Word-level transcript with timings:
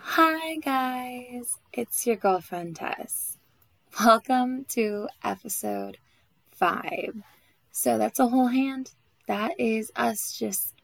Hi, 0.00 0.56
guys. 0.56 1.58
It's 1.72 2.06
your 2.06 2.16
girlfriend, 2.16 2.76
Tess. 2.76 3.36
Welcome 4.00 4.64
to 4.70 5.08
episode 5.22 5.98
five. 6.50 7.22
So 7.72 7.98
that's 7.98 8.18
a 8.18 8.26
whole 8.26 8.46
hand. 8.46 8.92
That 9.26 9.60
is 9.60 9.92
us 9.96 10.32
just 10.32 10.74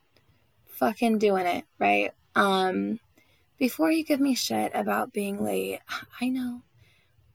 fucking 0.67 1.19
doing 1.19 1.47
it, 1.47 1.65
right? 1.79 2.13
Um, 2.35 3.01
before 3.59 3.91
you 3.91 4.05
give 4.05 4.21
me 4.21 4.35
shit 4.35 4.73
about 4.75 5.13
being 5.13 5.43
late, 5.43 5.81
I 6.21 6.29
know, 6.29 6.63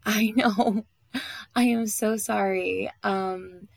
I 0.06 0.32
know, 0.36 0.86
I 1.56 1.64
am 1.64 1.88
so 1.88 2.18
sorry. 2.18 2.92
Um, 3.04 3.68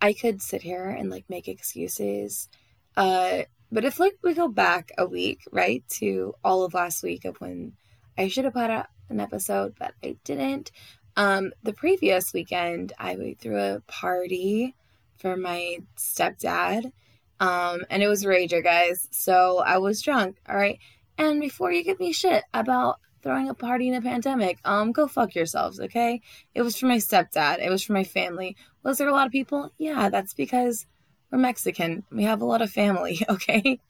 I 0.00 0.12
could 0.12 0.42
sit 0.42 0.62
here 0.62 0.88
and 0.88 1.08
like 1.08 1.24
make 1.28 1.46
excuses. 1.46 2.48
Uh, 2.96 3.42
but 3.72 3.84
if 3.84 4.00
like 4.00 4.18
we 4.22 4.34
go 4.34 4.48
back 4.48 4.92
a 4.98 5.06
week, 5.06 5.42
right, 5.52 5.84
to 5.90 6.34
all 6.42 6.64
of 6.64 6.74
last 6.74 7.02
week 7.02 7.24
of 7.24 7.36
when 7.40 7.72
I 8.18 8.28
should 8.28 8.44
have 8.44 8.54
put 8.54 8.70
out 8.70 8.86
an 9.08 9.20
episode, 9.20 9.74
but 9.78 9.94
I 10.02 10.16
didn't. 10.24 10.70
Um, 11.16 11.52
the 11.62 11.72
previous 11.72 12.32
weekend, 12.32 12.92
I 12.98 13.36
threw 13.40 13.58
a 13.58 13.80
party 13.86 14.74
for 15.18 15.36
my 15.36 15.78
stepdad. 15.96 16.92
Um, 17.38 17.82
and 17.90 18.02
it 18.02 18.08
was 18.08 18.24
Rager, 18.24 18.62
guys. 18.62 19.08
So 19.10 19.58
I 19.58 19.78
was 19.78 20.02
drunk. 20.02 20.36
All 20.48 20.56
right. 20.56 20.78
And 21.18 21.40
before 21.40 21.72
you 21.72 21.84
give 21.84 22.00
me 22.00 22.12
shit 22.12 22.44
about 22.52 22.98
throwing 23.22 23.48
a 23.48 23.54
party 23.54 23.88
in 23.88 23.94
a 23.94 24.02
pandemic, 24.02 24.58
um, 24.64 24.92
go 24.92 25.06
fuck 25.06 25.34
yourselves, 25.34 25.80
okay? 25.80 26.22
It 26.54 26.62
was 26.62 26.76
for 26.76 26.86
my 26.86 26.96
stepdad. 26.96 27.58
It 27.58 27.70
was 27.70 27.82
for 27.82 27.92
my 27.92 28.04
family. 28.04 28.56
Was 28.82 28.98
there 28.98 29.08
a 29.08 29.12
lot 29.12 29.26
of 29.26 29.32
people? 29.32 29.72
Yeah, 29.78 30.08
that's 30.08 30.34
because 30.34 30.86
we're 31.30 31.38
Mexican. 31.38 32.04
We 32.10 32.24
have 32.24 32.42
a 32.42 32.46
lot 32.46 32.62
of 32.62 32.70
family, 32.70 33.24
okay? 33.28 33.80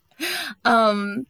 um, 0.64 1.26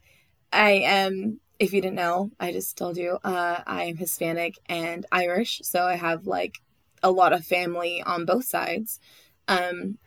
I 0.51 0.71
am, 0.71 1.39
if 1.59 1.73
you 1.73 1.81
didn't 1.81 1.95
know, 1.95 2.31
I 2.39 2.51
just 2.51 2.77
told 2.77 2.97
you, 2.97 3.17
uh, 3.23 3.61
I 3.65 3.83
am 3.85 3.97
Hispanic 3.97 4.55
and 4.67 5.05
Irish, 5.11 5.61
so 5.63 5.83
I 5.83 5.95
have 5.95 6.27
like 6.27 6.55
a 7.01 7.11
lot 7.11 7.33
of 7.33 7.45
family 7.45 8.03
on 8.05 8.25
both 8.25 8.45
sides. 8.45 8.99
Um, 9.47 9.97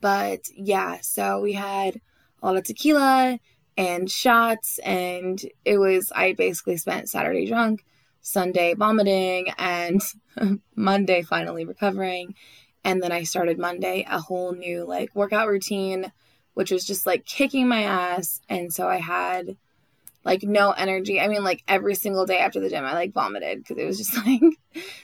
but 0.00 0.40
yeah, 0.54 0.98
so 1.02 1.40
we 1.40 1.52
had 1.52 2.00
a 2.42 2.46
lot 2.46 2.56
of 2.56 2.64
tequila 2.64 3.38
and 3.76 4.10
shots, 4.10 4.78
and 4.84 5.40
it 5.64 5.78
was, 5.78 6.12
I 6.14 6.32
basically 6.32 6.76
spent 6.76 7.08
Saturday 7.08 7.46
drunk, 7.46 7.84
Sunday 8.20 8.74
vomiting, 8.74 9.48
and 9.58 10.00
Monday 10.76 11.22
finally 11.22 11.64
recovering. 11.64 12.34
And 12.84 13.02
then 13.02 13.12
I 13.12 13.24
started 13.24 13.58
Monday 13.58 14.06
a 14.08 14.20
whole 14.20 14.52
new 14.52 14.84
like 14.84 15.14
workout 15.14 15.48
routine, 15.48 16.12
which 16.54 16.70
was 16.70 16.84
just 16.84 17.06
like 17.06 17.24
kicking 17.26 17.68
my 17.68 17.82
ass. 17.82 18.40
And 18.48 18.72
so 18.72 18.88
I 18.88 18.96
had 18.96 19.56
like 20.24 20.42
no 20.42 20.72
energy. 20.72 21.20
I 21.20 21.28
mean, 21.28 21.44
like 21.44 21.62
every 21.66 21.94
single 21.94 22.26
day 22.26 22.38
after 22.38 22.60
the 22.60 22.68
gym, 22.68 22.84
I 22.84 22.92
like 22.92 23.12
vomited 23.12 23.58
because 23.58 23.78
it 23.78 23.86
was 23.86 23.98
just 23.98 24.16
like 24.26 24.42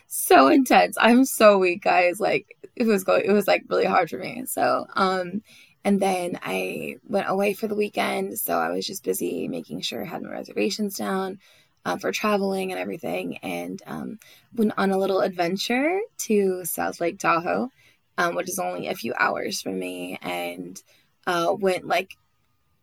so 0.06 0.48
intense. 0.48 0.96
I'm 1.00 1.24
so 1.24 1.58
weak, 1.58 1.82
guys. 1.82 2.20
Like 2.20 2.56
it 2.76 2.86
was 2.86 3.04
going, 3.04 3.24
it 3.24 3.32
was 3.32 3.46
like 3.46 3.64
really 3.68 3.86
hard 3.86 4.10
for 4.10 4.18
me. 4.18 4.44
So, 4.46 4.86
um, 4.94 5.42
and 5.84 6.00
then 6.00 6.38
I 6.42 6.96
went 7.06 7.28
away 7.28 7.52
for 7.52 7.66
the 7.68 7.74
weekend. 7.74 8.38
So 8.38 8.58
I 8.58 8.70
was 8.70 8.86
just 8.86 9.04
busy 9.04 9.48
making 9.48 9.82
sure 9.82 10.02
I 10.02 10.08
had 10.08 10.22
my 10.22 10.30
reservations 10.30 10.96
down, 10.96 11.38
uh, 11.84 11.96
for 11.96 12.12
traveling 12.12 12.72
and 12.72 12.80
everything, 12.80 13.38
and 13.38 13.82
um, 13.86 14.18
went 14.54 14.72
on 14.76 14.90
a 14.90 14.98
little 14.98 15.20
adventure 15.20 16.00
to 16.18 16.64
South 16.64 17.00
Lake 17.00 17.18
Tahoe, 17.18 17.70
um, 18.18 18.34
which 18.34 18.48
is 18.48 18.58
only 18.58 18.88
a 18.88 18.94
few 18.94 19.14
hours 19.18 19.60
from 19.60 19.78
me, 19.78 20.18
and 20.22 20.82
uh, 21.26 21.54
went 21.58 21.86
like 21.86 22.16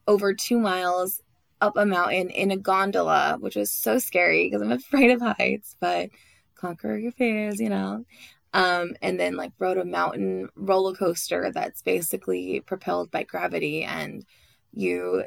over 0.07 0.33
two 0.33 0.59
miles 0.59 1.21
up 1.61 1.77
a 1.77 1.85
mountain 1.85 2.29
in 2.29 2.51
a 2.51 2.57
gondola, 2.57 3.37
which 3.39 3.55
was 3.55 3.71
so 3.71 3.99
scary 3.99 4.47
because 4.47 4.61
I'm 4.61 4.71
afraid 4.71 5.11
of 5.11 5.21
heights, 5.21 5.75
but 5.79 6.09
conquer 6.55 6.97
your 6.97 7.11
fears, 7.11 7.59
you 7.59 7.69
know. 7.69 8.05
Um, 8.53 8.95
and 9.01 9.17
then 9.19 9.37
like 9.37 9.53
rode 9.59 9.77
a 9.77 9.85
mountain 9.85 10.49
roller 10.55 10.93
coaster 10.93 11.51
that's 11.53 11.81
basically 11.81 12.59
propelled 12.59 13.09
by 13.09 13.23
gravity, 13.23 13.83
and 13.83 14.25
you 14.73 15.23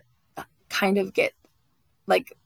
kind 0.69 0.99
of 0.99 1.13
get 1.15 1.33
like 2.07 2.37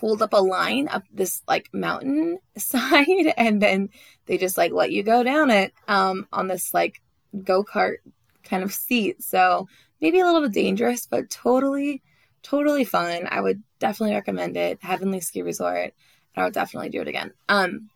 pulled 0.00 0.22
up 0.22 0.32
a 0.32 0.38
line 0.38 0.88
up 0.88 1.04
this 1.12 1.42
like 1.46 1.68
mountain 1.74 2.38
side 2.56 3.34
and 3.36 3.60
then 3.60 3.90
they 4.24 4.38
just 4.38 4.56
like 4.56 4.72
let 4.72 4.90
you 4.90 5.02
go 5.02 5.22
down 5.22 5.50
it 5.50 5.74
um 5.88 6.26
on 6.32 6.48
this 6.48 6.72
like 6.72 7.02
go-kart 7.44 7.96
kind 8.42 8.62
of 8.62 8.72
seat. 8.72 9.22
So 9.22 9.68
maybe 10.00 10.18
a 10.18 10.24
little 10.24 10.40
bit 10.40 10.52
dangerous 10.52 11.06
but 11.06 11.28
totally 11.28 12.02
totally 12.42 12.84
fun. 12.84 13.28
I 13.30 13.42
would 13.42 13.62
definitely 13.78 14.14
recommend 14.14 14.56
it. 14.56 14.78
Heavenly 14.80 15.20
ski 15.20 15.42
resort. 15.42 15.92
And 16.34 16.42
i 16.42 16.44
would 16.44 16.54
definitely 16.54 16.88
do 16.88 17.02
it 17.02 17.08
again. 17.08 17.32
Um 17.48 17.90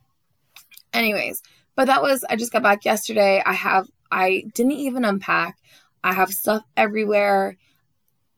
anyways 0.93 1.43
but 1.75 1.87
that 1.87 2.03
was 2.03 2.25
i 2.29 2.37
just 2.37 2.53
got 2.53 2.63
back 2.63 2.85
yesterday. 2.85 3.43
I 3.45 3.55
have 3.55 3.89
i 4.13 4.45
didn't 4.55 4.73
even 4.73 5.07
unpack. 5.07 5.57
I 6.03 6.13
have 6.13 6.31
stuff 6.31 6.65
everywhere 6.77 7.57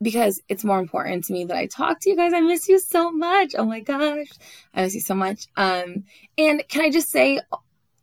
because 0.01 0.41
it's 0.47 0.63
more 0.63 0.79
important 0.79 1.25
to 1.25 1.33
me 1.33 1.45
that 1.45 1.57
I 1.57 1.67
talk 1.67 1.99
to 2.01 2.09
you 2.09 2.15
guys. 2.15 2.33
I 2.33 2.41
miss 2.41 2.67
you 2.67 2.79
so 2.79 3.11
much. 3.11 3.55
Oh 3.57 3.65
my 3.65 3.79
gosh. 3.79 4.27
I 4.73 4.83
miss 4.83 4.95
you 4.95 5.01
so 5.01 5.15
much. 5.15 5.47
Um, 5.55 6.03
and 6.37 6.63
can 6.67 6.83
I 6.83 6.91
just 6.91 7.09
say, 7.09 7.39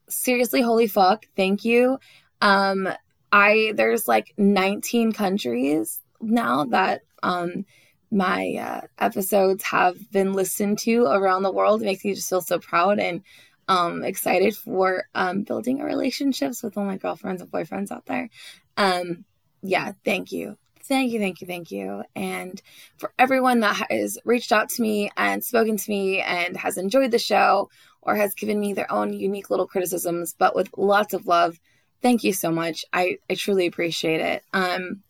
seriously, 0.09 0.61
holy 0.61 0.87
fuck, 0.87 1.27
thank 1.37 1.65
you. 1.65 1.99
Um, 2.41 2.89
I, 3.31 3.73
there's 3.77 4.09
like 4.09 4.33
19 4.37 5.13
countries 5.13 6.01
now 6.21 6.65
that, 6.67 7.03
um, 7.23 7.65
my 8.11 8.55
uh, 8.61 8.87
episodes 8.99 9.65
have 9.65 9.97
been 10.13 10.35
listened 10.35 10.79
to 10.79 11.05
around 11.05 11.43
the 11.43 11.53
world. 11.53 11.83
It 11.83 11.87
makes 11.87 12.05
me 12.05 12.15
just 12.15 12.29
feel 12.29 12.41
so 12.41 12.61
proud 12.61 13.01
and 13.01 13.23
um, 13.67 14.05
excited 14.05 14.55
for 14.57 15.07
um, 15.17 15.43
building 15.43 15.81
relationships 15.81 16.63
with 16.63 16.77
all 16.77 16.85
my 16.85 16.97
girlfriends 16.97 17.43
and 17.43 17.51
boyfriends 17.51 17.91
out 17.91 18.07
there. 18.07 18.29
Um, 18.77 19.25
yeah, 19.63 19.93
thank 20.05 20.31
you 20.31 20.57
thank 20.87 21.13
you, 21.13 21.19
thank 21.19 21.41
you, 21.41 21.47
thank 21.47 21.71
you. 21.71 22.03
And 22.15 22.61
for 22.97 23.13
everyone 23.19 23.61
that 23.61 23.87
has 23.91 24.19
reached 24.25 24.53
out 24.53 24.69
to 24.71 24.83
me 24.83 25.11
and 25.17 25.45
spoken 25.45 25.77
to 25.77 25.91
me 25.91 26.21
and 26.21 26.57
has 26.57 26.77
enjoyed 26.77 27.11
the 27.11 27.19
show 27.19 27.71
or 28.03 28.17
has 28.17 28.35
given 28.35 28.61
me 28.61 28.73
their 28.73 28.91
own 28.93 29.13
unique 29.13 29.51
little 29.51 29.67
criticisms, 29.67 30.35
but 30.39 30.55
with 30.55 30.71
lots 30.77 31.15
of 31.15 31.27
love, 31.27 31.59
thank 32.03 32.23
you 32.23 32.33
so 32.33 32.51
much. 32.51 32.85
I, 32.93 33.19
I 33.31 33.35
truly 33.35 33.67
appreciate 33.67 34.21
it. 34.21 34.43
Um, 34.53 35.03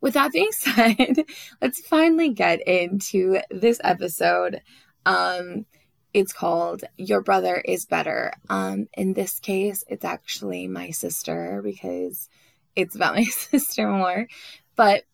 with 0.00 0.14
that 0.14 0.32
being 0.32 0.50
said, 0.52 1.24
let's 1.60 1.80
finally 1.80 2.30
get 2.30 2.66
into 2.66 3.40
this 3.50 3.80
episode. 3.84 4.62
Um, 5.04 5.66
it's 6.14 6.32
called 6.32 6.84
Your 6.96 7.20
Brother 7.20 7.56
is 7.56 7.84
Better. 7.84 8.32
Um, 8.48 8.88
in 8.94 9.12
this 9.12 9.38
case, 9.40 9.84
it's 9.88 10.04
actually 10.04 10.66
my 10.66 10.90
sister 10.90 11.60
because 11.62 12.28
it's 12.78 12.94
about 12.94 13.16
my 13.16 13.24
sister 13.24 13.88
more. 13.88 14.26
But 14.76 15.04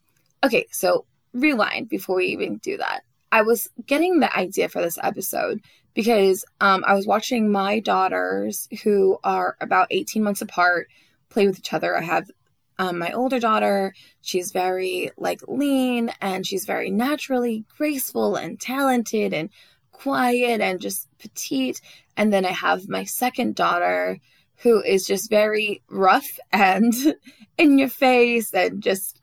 okay, 0.45 0.67
so 0.71 1.07
rewind 1.33 1.89
before 1.89 2.17
we 2.17 2.27
even 2.27 2.59
do 2.59 2.77
that. 2.77 3.01
I 3.33 3.43
was 3.43 3.69
getting 3.87 4.21
the 4.21 4.35
idea 4.37 4.69
for 4.69 4.81
this 4.81 4.99
episode 5.03 5.61
because 5.95 6.45
um, 6.61 6.85
I 6.87 6.95
was 6.95 7.07
watching 7.07 7.51
my 7.51 7.81
daughters, 7.81 8.69
who 8.83 9.19
are 9.25 9.57
about 9.61 9.89
18 9.91 10.23
months 10.23 10.43
apart, 10.43 10.89
play 11.31 11.47
with 11.47 11.59
each 11.59 11.73
other. 11.73 11.97
I 11.97 12.03
have 12.03 12.31
um, 12.79 12.99
my 12.99 13.13
older 13.13 13.41
daughter, 13.41 13.95
she's 14.21 14.53
very 14.53 15.11
like 15.17 15.41
lean 15.47 16.11
and 16.21 16.47
she's 16.47 16.65
very 16.65 16.91
naturally 16.91 17.65
graceful 17.77 18.35
and 18.35 18.61
talented 18.61 19.33
and 19.33 19.51
quiet 19.93 20.61
and 20.61 20.81
just 20.81 21.09
petite. 21.19 21.81
And 22.17 22.33
then 22.33 22.45
I 22.45 22.51
have 22.51 22.89
my 22.89 23.05
second 23.05 23.55
daughter, 23.55 24.19
who 24.63 24.83
is 24.83 25.07
just 25.07 25.31
very 25.31 25.83
rough 25.89 26.39
and 26.53 26.93
in 27.59 27.79
your 27.79 27.89
face 27.89 28.53
and 28.55 28.83
just 28.83 29.21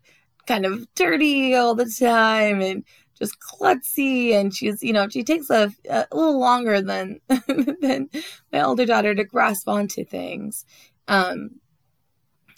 kind 0.47 0.65
of 0.65 0.87
dirty 0.95 1.55
all 1.55 1.75
the 1.75 1.91
time 1.99 2.61
and 2.61 2.83
just 3.17 3.37
klutzy. 3.39 4.33
And 4.33 4.53
she's 4.53 4.81
you 4.83 4.93
know 4.93 5.07
she 5.09 5.23
takes 5.23 5.49
a, 5.49 5.71
a 5.89 6.07
little 6.11 6.39
longer 6.39 6.81
than 6.81 7.19
than 7.27 8.09
my 8.51 8.61
older 8.61 8.85
daughter 8.85 9.13
to 9.15 9.23
grasp 9.23 9.67
onto 9.67 10.03
things. 10.03 10.65
Um 11.07 11.61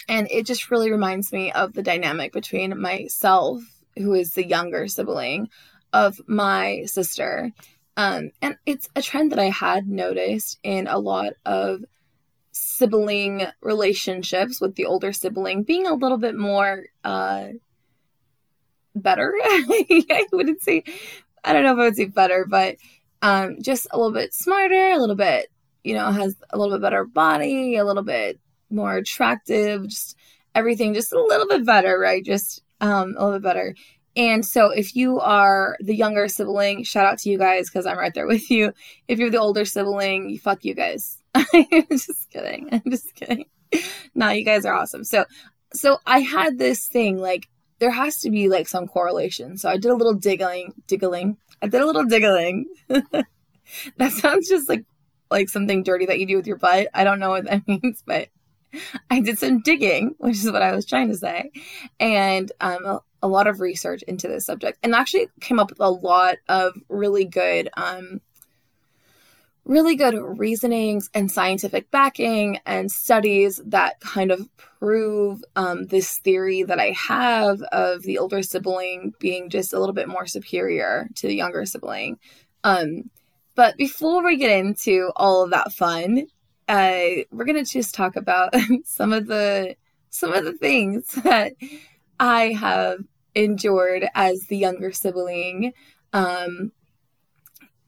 and 0.10 0.28
it 0.32 0.46
just 0.46 0.70
really 0.70 0.92
reminds 0.92 1.32
me 1.32 1.52
of 1.52 1.74
the 1.74 1.84
dynamic 1.84 2.34
between 2.34 2.80
myself 2.80 3.62
who 3.98 4.14
is 4.14 4.34
the 4.34 4.46
younger 4.46 4.88
sibling 4.88 5.50
of 5.94 6.20
my 6.28 6.84
sister. 6.86 7.52
Um 7.96 8.32
and 8.42 8.58
it's 8.66 8.90
a 8.96 9.02
trend 9.02 9.32
that 9.32 9.40
i 9.40 9.50
had 9.50 9.88
noticed 9.88 10.58
in 10.64 10.88
a 10.88 10.98
lot 10.98 11.34
of 11.46 11.84
sibling 12.54 13.48
relationships 13.62 14.62
with 14.62 14.76
the 14.76 14.86
older 14.86 15.12
sibling 15.12 15.64
being 15.64 15.88
a 15.88 15.94
little 15.94 16.20
bit 16.20 16.36
more 16.36 16.84
uh 17.04 17.48
better 18.96 19.34
i 19.44 20.24
wouldn't 20.32 20.62
say 20.62 20.84
i 21.44 21.52
don't 21.52 21.64
know 21.64 21.74
if 21.74 21.80
i 21.80 21.84
would 21.84 21.96
say 21.96 22.06
better 22.06 22.46
but 22.48 22.76
um 23.24 23.58
just 23.60 23.88
a 23.92 23.98
little 23.98 24.14
bit 24.14 24.34
smarter 24.36 24.92
a 24.92 25.00
little 25.00 25.16
bit 25.16 25.50
you 25.84 25.96
know 25.96 26.12
has 26.12 26.36
a 26.52 26.58
little 26.58 26.76
bit 26.76 26.82
better 26.84 27.06
body 27.06 27.76
a 27.76 27.84
little 27.84 28.04
bit 28.04 28.40
more 28.70 28.98
attractive 28.98 29.88
just 29.88 30.16
everything 30.54 30.94
just 30.94 31.12
a 31.12 31.20
little 31.20 31.48
bit 31.48 31.66
better 31.66 31.98
right 31.98 32.24
just 32.24 32.62
um 32.82 33.16
a 33.18 33.26
little 33.26 33.40
bit 33.40 33.44
better 33.44 33.74
and 34.16 34.46
so 34.46 34.70
if 34.70 34.96
you 34.96 35.20
are 35.20 35.76
the 35.80 35.96
younger 35.96 36.28
sibling, 36.28 36.84
shout 36.84 37.08
out 37.08 37.18
to 37.20 37.30
you 37.30 37.40
guys 37.40 37.68
because 37.68 37.88
I'm 37.88 37.98
right 37.98 38.14
there 38.14 38.28
with 38.28 38.52
you. 38.52 38.74
If 39.08 39.18
you're 39.18 39.32
the 39.32 39.40
older 39.40 39.66
sibling, 39.66 40.30
you 40.30 40.38
fuck 40.38 40.64
you 40.64 40.76
guys. 40.76 41.18
I'm 41.54 41.88
just 41.90 42.30
kidding. 42.30 42.70
I'm 42.72 42.90
just 42.90 43.14
kidding. 43.16 43.46
No, 44.14 44.30
you 44.30 44.46
guys 44.46 44.66
are 44.66 44.74
awesome. 44.74 45.04
So 45.04 45.26
so 45.74 45.98
I 46.06 46.20
had 46.20 46.58
this 46.58 46.88
thing 46.88 47.18
like 47.18 47.48
there 47.80 47.92
has 47.92 48.20
to 48.20 48.30
be 48.30 48.48
like 48.50 48.68
some 48.68 48.88
correlation. 48.88 49.58
So 49.58 49.70
I 49.70 49.78
did 49.78 49.92
a 49.92 49.96
little 49.96 50.14
diggling, 50.14 50.74
diggling. 50.88 51.38
I 51.62 51.68
did 51.68 51.82
a 51.82 51.86
little 51.86 52.06
diggling. 52.06 52.66
that 52.88 54.12
sounds 54.12 54.48
just 54.48 54.70
like 54.70 54.86
like 55.30 55.50
something 55.50 55.84
dirty 55.84 56.06
that 56.06 56.20
you 56.20 56.28
do 56.28 56.38
with 56.38 56.48
your 56.48 56.58
butt. 56.58 56.88
I 56.94 57.04
don't 57.04 57.20
know 57.20 57.32
what 57.32 57.46
that 57.46 57.68
means, 57.68 58.04
but 58.06 58.30
I 59.10 59.20
did 59.20 59.38
some 59.38 59.62
digging, 59.62 60.16
which 60.18 60.38
is 60.38 60.52
what 60.52 60.62
I 60.62 60.74
was 60.74 60.86
trying 60.86 61.10
to 61.10 61.18
say, 61.18 61.52
and 62.00 62.52
um, 62.60 62.86
a, 62.86 63.00
a, 63.22 63.28
lot 63.28 63.48
of 63.48 63.60
research 63.60 64.02
into 64.04 64.28
this 64.28 64.46
subject, 64.46 64.80
and 64.82 64.96
actually 64.96 65.28
came 65.42 65.60
up 65.60 65.70
with 65.70 65.80
a 65.80 65.90
lot 65.90 66.38
of 66.50 66.74
really 66.90 67.26
good, 67.26 67.70
um, 67.78 68.22
really 69.66 69.96
good 69.96 70.16
reasonings 70.38 71.10
and 71.14 71.32
scientific 71.32 71.90
backing 71.90 72.60
and 72.66 72.92
studies 72.92 73.62
that 73.66 74.00
kind 74.02 74.32
of 74.32 74.50
prove 74.80 75.42
um, 75.56 75.86
this 75.86 76.18
theory 76.20 76.64
that 76.64 76.80
I 76.80 76.92
have 76.92 77.62
of 77.72 78.04
the 78.04 78.18
older 78.18 78.44
sibling 78.44 79.14
being 79.20 79.50
just 79.50 79.74
a 79.74 79.80
little 79.80 79.96
bit 79.96 80.10
more 80.10 80.28
superior 80.28 81.08
to 81.16 81.28
the 81.28 81.36
younger 81.36 81.66
sibling. 81.66 82.20
Um, 82.64 83.10
but 83.56 83.78
before 83.78 84.24
we 84.24 84.38
get 84.38 84.52
into 84.52 85.12
all 85.16 85.44
of 85.44 85.52
that 85.52 85.72
fun, 85.72 86.28
uh, 86.68 87.24
we're 87.32 87.46
gonna 87.46 87.64
just 87.64 87.96
talk 87.96 88.16
about 88.16 88.54
some 88.84 89.14
of 89.14 89.28
the 89.28 89.76
some 90.10 90.34
of 90.34 90.44
the 90.44 90.54
things 90.54 91.06
that 91.24 91.54
I 92.20 92.54
have 92.54 93.00
endured 93.36 94.08
as 94.14 94.42
the 94.48 94.58
younger 94.58 94.92
sibling. 94.92 95.74
Um, 96.12 96.72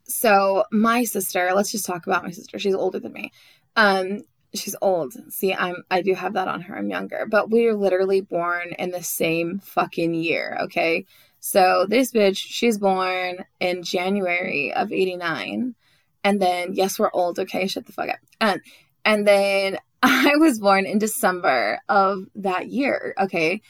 so 0.08 0.66
my 0.72 1.04
sister, 1.04 1.52
let's 1.54 1.72
just 1.72 1.86
talk 1.86 2.08
about 2.08 2.24
my 2.24 2.32
sister. 2.32 2.60
She's 2.60 2.76
older 2.76 3.00
than 3.00 3.14
me. 3.14 3.32
Um, 3.76 4.22
she's 4.54 4.76
old. 4.82 5.14
See, 5.34 5.54
I'm 5.54 5.84
I 5.92 6.02
do 6.02 6.14
have 6.14 6.34
that 6.34 6.48
on 6.48 6.62
her. 6.62 6.78
I'm 6.78 6.90
younger, 6.90 7.26
but 7.30 7.50
we 7.50 7.68
are 7.68 7.76
literally 7.76 8.22
born 8.22 8.74
in 8.80 8.92
the 8.92 9.04
same 9.04 9.60
fucking 9.60 10.14
year. 10.14 10.58
Okay, 10.64 11.06
so 11.40 11.86
this 11.88 12.12
bitch, 12.12 12.38
she's 12.38 12.78
born 12.78 13.46
in 13.60 13.84
January 13.84 14.74
of 14.74 14.92
'89. 14.92 15.76
And 16.24 16.42
then, 16.42 16.74
yes, 16.74 16.98
we're 16.98 17.12
old. 17.14 17.38
Okay, 17.38 17.68
shut 17.68 17.86
the 17.86 17.92
fuck 17.92 18.10
up. 18.10 18.18
And 18.42 18.62
and 19.04 19.28
then 19.28 19.78
I 20.04 20.36
was 20.38 20.60
born 20.60 20.86
in 20.86 20.98
December 20.98 21.80
of 21.90 22.26
that 22.36 22.70
year. 22.70 23.14
Okay. 23.20 23.62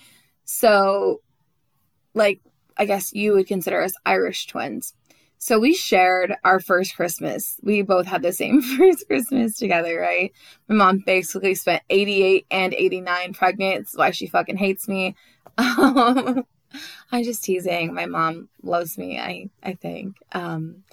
So, 0.45 1.21
like, 2.13 2.39
I 2.77 2.85
guess 2.85 3.13
you 3.13 3.33
would 3.33 3.47
consider 3.47 3.81
us 3.81 3.93
Irish 4.05 4.47
twins. 4.47 4.93
So 5.45 5.59
we 5.59 5.75
shared 5.75 6.35
our 6.43 6.59
first 6.59 6.95
Christmas. 6.95 7.59
We 7.61 7.83
both 7.83 8.07
had 8.07 8.23
the 8.23 8.33
same 8.33 8.61
first 8.77 9.05
Christmas 9.05 9.55
together, 9.55 9.99
right? 9.99 10.33
My 10.67 10.73
mom 10.73 11.03
basically 11.05 11.53
spent 11.53 11.83
88 11.87 12.47
and 12.49 12.73
89 12.73 13.33
pregnant. 13.33 13.75
That's 13.85 13.95
why 13.95 14.09
she 14.09 14.25
fucking 14.25 14.57
hates 14.57 14.87
me. 14.87 15.15
Um, 15.59 16.45
I'm 17.11 17.23
just 17.23 17.43
teasing. 17.43 17.93
My 17.93 18.07
mom 18.07 18.49
loves 18.63 18.97
me, 18.97 19.19
I 19.19 19.51
I 19.63 19.75
think. 19.75 20.15
Um, 20.31 20.83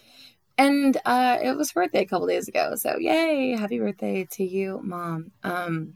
and 0.59 0.99
uh, 1.07 1.39
it 1.43 1.57
was 1.57 1.73
birthday 1.73 2.03
a 2.03 2.07
couple 2.07 2.27
days 2.27 2.47
ago. 2.47 2.75
So 2.77 2.99
yay, 2.99 3.57
happy 3.57 3.79
birthday 3.79 4.29
to 4.33 4.45
you, 4.45 4.81
mom. 4.85 5.33
Um, 5.43 5.95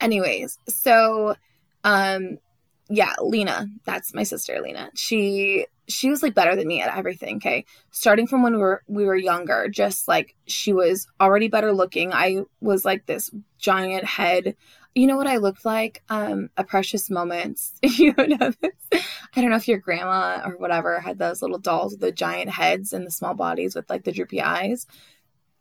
anyways, 0.00 0.58
so 0.68 1.34
um, 1.82 2.38
yeah, 2.88 3.14
Lena, 3.20 3.66
that's 3.84 4.14
my 4.14 4.22
sister, 4.22 4.60
Lena. 4.60 4.90
She 4.94 5.66
she 5.88 6.10
was 6.10 6.22
like 6.22 6.34
better 6.34 6.56
than 6.56 6.66
me 6.66 6.80
at 6.80 6.96
everything. 6.96 7.36
Okay, 7.36 7.64
starting 7.90 8.26
from 8.26 8.42
when 8.42 8.54
we 8.54 8.60
were 8.60 8.82
we 8.86 9.04
were 9.04 9.16
younger, 9.16 9.68
just 9.68 10.08
like 10.08 10.34
she 10.46 10.72
was 10.72 11.06
already 11.20 11.48
better 11.48 11.72
looking. 11.72 12.12
I 12.12 12.42
was 12.60 12.84
like 12.84 13.06
this 13.06 13.30
giant 13.58 14.04
head 14.04 14.56
you 14.96 15.06
know 15.06 15.18
what 15.18 15.26
I 15.26 15.36
looked 15.36 15.66
like? 15.66 16.02
Um, 16.08 16.48
a 16.56 16.64
precious 16.64 17.10
moments. 17.10 17.74
you 17.82 18.14
know 18.16 18.50
this. 18.62 19.02
I 19.36 19.42
don't 19.42 19.50
know 19.50 19.56
if 19.56 19.68
your 19.68 19.78
grandma 19.78 20.40
or 20.42 20.56
whatever 20.56 20.98
had 21.00 21.18
those 21.18 21.42
little 21.42 21.58
dolls 21.58 21.92
with 21.92 22.00
the 22.00 22.10
giant 22.10 22.48
heads 22.48 22.94
and 22.94 23.06
the 23.06 23.10
small 23.10 23.34
bodies 23.34 23.76
with 23.76 23.90
like 23.90 24.04
the 24.04 24.12
droopy 24.12 24.40
eyes. 24.40 24.86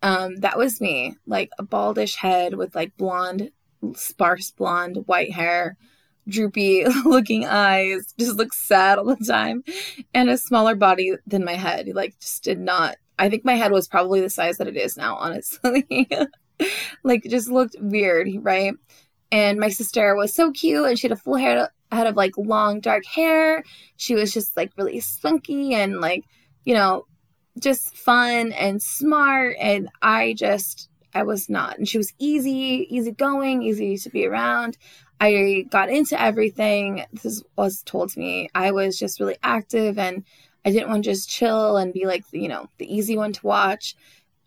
Um, 0.01 0.37
that 0.37 0.57
was 0.57 0.79
me, 0.79 1.17
like 1.27 1.49
a 1.59 1.65
baldish 1.65 2.15
head 2.15 2.55
with 2.55 2.75
like 2.75 2.95
blonde, 2.95 3.51
sparse 3.93 4.51
blonde, 4.51 5.03
white 5.05 5.33
hair, 5.33 5.75
droopy 6.27 6.85
looking 7.05 7.45
eyes, 7.45 8.13
just 8.19 8.35
looks 8.35 8.57
sad 8.57 8.97
all 8.97 9.05
the 9.05 9.25
time, 9.25 9.63
and 10.13 10.29
a 10.29 10.37
smaller 10.37 10.75
body 10.75 11.13
than 11.27 11.45
my 11.45 11.55
head. 11.55 11.89
Like, 11.93 12.19
just 12.19 12.43
did 12.43 12.59
not. 12.59 12.97
I 13.17 13.29
think 13.29 13.45
my 13.45 13.55
head 13.55 13.71
was 13.71 13.87
probably 13.87 14.21
the 14.21 14.29
size 14.29 14.57
that 14.57 14.67
it 14.67 14.75
is 14.75 14.97
now, 14.97 15.15
honestly. 15.15 16.07
like, 17.03 17.23
just 17.23 17.49
looked 17.49 17.75
weird, 17.79 18.27
right? 18.41 18.73
And 19.31 19.59
my 19.59 19.69
sister 19.69 20.15
was 20.15 20.33
so 20.33 20.51
cute 20.51 20.85
and 20.85 20.97
she 20.97 21.07
had 21.07 21.17
a 21.17 21.19
full 21.19 21.35
hair 21.35 21.69
head 21.91 22.07
of 22.07 22.15
like 22.15 22.37
long 22.37 22.79
dark 22.79 23.05
hair. 23.05 23.63
She 23.97 24.15
was 24.15 24.33
just 24.33 24.55
like 24.55 24.71
really 24.77 24.99
spunky 24.99 25.73
and 25.73 25.99
like, 25.99 26.23
you 26.63 26.73
know, 26.73 27.05
just 27.59 27.97
fun 27.97 28.51
and 28.51 28.81
smart 28.81 29.55
and 29.59 29.89
I 30.01 30.33
just 30.33 30.89
I 31.13 31.23
was 31.23 31.49
not. 31.49 31.77
And 31.77 31.87
she 31.87 31.97
was 31.97 32.13
easy, 32.19 32.87
easy 32.89 33.11
going, 33.11 33.61
easy 33.63 33.97
to 33.97 34.09
be 34.09 34.25
around. 34.25 34.77
I 35.19 35.65
got 35.69 35.89
into 35.89 36.19
everything. 36.21 37.05
This 37.23 37.43
was 37.57 37.81
told 37.83 38.09
to 38.11 38.19
me. 38.19 38.49
I 38.53 38.71
was 38.71 38.97
just 38.97 39.19
really 39.19 39.37
active 39.41 39.97
and 39.97 40.23
I 40.65 40.71
didn't 40.71 40.89
want 40.89 41.03
to 41.03 41.11
just 41.11 41.29
chill 41.29 41.77
and 41.77 41.93
be 41.93 42.05
like, 42.05 42.23
you 42.31 42.47
know, 42.47 42.67
the 42.77 42.93
easy 42.93 43.17
one 43.17 43.33
to 43.33 43.45
watch. 43.45 43.95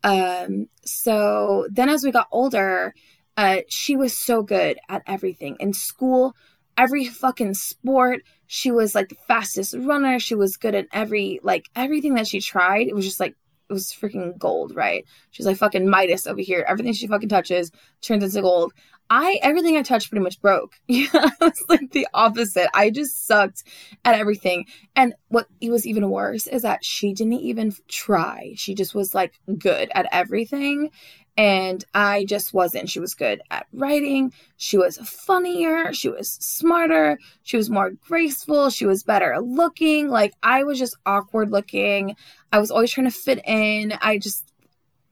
Um, 0.04 0.68
so 0.84 1.66
then 1.70 1.88
as 1.88 2.04
we 2.04 2.10
got 2.10 2.28
older, 2.30 2.94
uh, 3.36 3.60
she 3.68 3.96
was 3.96 4.16
so 4.16 4.42
good 4.42 4.78
at 4.88 5.02
everything 5.06 5.56
in 5.60 5.72
school, 5.72 6.34
every 6.76 7.06
fucking 7.06 7.54
sport. 7.54 8.22
She 8.46 8.70
was 8.70 8.94
like 8.94 9.08
the 9.08 9.16
fastest 9.26 9.74
runner. 9.78 10.18
She 10.18 10.34
was 10.34 10.56
good 10.56 10.74
at 10.74 10.86
every 10.92 11.40
like 11.42 11.66
everything 11.76 12.14
that 12.14 12.26
she 12.26 12.40
tried. 12.40 12.88
It 12.88 12.94
was 12.94 13.04
just 13.04 13.20
like 13.20 13.36
it 13.68 13.72
was 13.72 13.92
freaking 13.92 14.36
gold, 14.38 14.74
right? 14.74 15.04
She's 15.30 15.46
like 15.46 15.58
fucking 15.58 15.88
Midas 15.88 16.26
over 16.26 16.40
here. 16.40 16.64
Everything 16.66 16.94
she 16.94 17.06
fucking 17.06 17.28
touches 17.28 17.70
turns 18.00 18.24
into 18.24 18.42
gold. 18.42 18.72
I 19.10 19.38
everything 19.42 19.76
I 19.76 19.82
touched 19.82 20.10
pretty 20.10 20.22
much 20.22 20.40
broke. 20.40 20.74
Yeah, 20.88 21.08
I 21.12 21.30
was 21.40 21.64
like 21.68 21.90
the 21.92 22.08
opposite. 22.12 22.68
I 22.74 22.90
just 22.90 23.26
sucked 23.26 23.62
at 24.04 24.14
everything. 24.18 24.66
And 24.96 25.14
what 25.28 25.46
it 25.60 25.70
was 25.70 25.86
even 25.86 26.10
worse 26.10 26.46
is 26.46 26.62
that 26.62 26.84
she 26.84 27.12
didn't 27.14 27.34
even 27.34 27.72
try. 27.88 28.52
She 28.56 28.74
just 28.74 28.94
was 28.94 29.14
like 29.14 29.32
good 29.58 29.90
at 29.94 30.06
everything 30.12 30.90
and 31.38 31.84
I 31.94 32.24
just 32.24 32.52
wasn't. 32.52 32.90
She 32.90 32.98
was 32.98 33.14
good 33.14 33.40
at 33.48 33.68
writing. 33.72 34.32
She 34.56 34.76
was 34.76 34.98
funnier. 34.98 35.92
She 35.92 36.08
was 36.08 36.28
smarter. 36.28 37.16
She 37.44 37.56
was 37.56 37.70
more 37.70 37.92
graceful. 37.92 38.70
She 38.70 38.86
was 38.86 39.04
better 39.04 39.38
looking. 39.40 40.08
Like, 40.08 40.34
I 40.42 40.64
was 40.64 40.80
just 40.80 40.96
awkward 41.06 41.52
looking. 41.52 42.16
I 42.52 42.58
was 42.58 42.72
always 42.72 42.90
trying 42.90 43.08
to 43.08 43.16
fit 43.16 43.40
in. 43.46 43.92
I 44.02 44.18
just, 44.18 44.52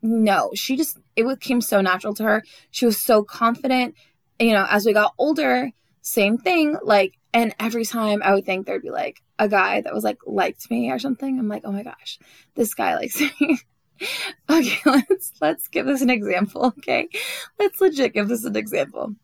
no, 0.06 0.50
she 0.54 0.76
just, 0.76 0.98
it 1.16 1.40
came 1.40 1.60
so 1.60 1.80
natural 1.80 2.14
to 2.14 2.24
her. 2.24 2.42
She 2.70 2.86
was 2.86 3.00
so 3.00 3.22
confident. 3.22 3.94
You 4.38 4.52
know, 4.52 4.66
as 4.68 4.84
we 4.84 4.92
got 4.92 5.14
older, 5.18 5.70
same 6.02 6.38
thing. 6.38 6.76
Like, 6.82 7.18
and 7.32 7.54
every 7.58 7.84
time 7.84 8.22
I 8.24 8.34
would 8.34 8.46
think 8.46 8.66
there'd 8.66 8.82
be 8.82 8.90
like 8.90 9.22
a 9.38 9.48
guy 9.48 9.80
that 9.80 9.92
was 9.92 10.04
like 10.04 10.18
liked 10.26 10.70
me 10.70 10.90
or 10.90 10.98
something. 10.98 11.38
I'm 11.38 11.48
like, 11.48 11.62
oh 11.64 11.72
my 11.72 11.82
gosh, 11.82 12.18
this 12.54 12.74
guy 12.74 12.96
likes 12.96 13.20
me. 13.40 13.58
okay, 14.48 14.78
let's 14.86 15.32
let's 15.40 15.68
give 15.68 15.86
this 15.86 16.02
an 16.02 16.10
example. 16.10 16.66
Okay, 16.78 17.08
let's 17.58 17.80
legit 17.80 18.14
give 18.14 18.28
this 18.28 18.44
an 18.44 18.56
example. 18.56 19.14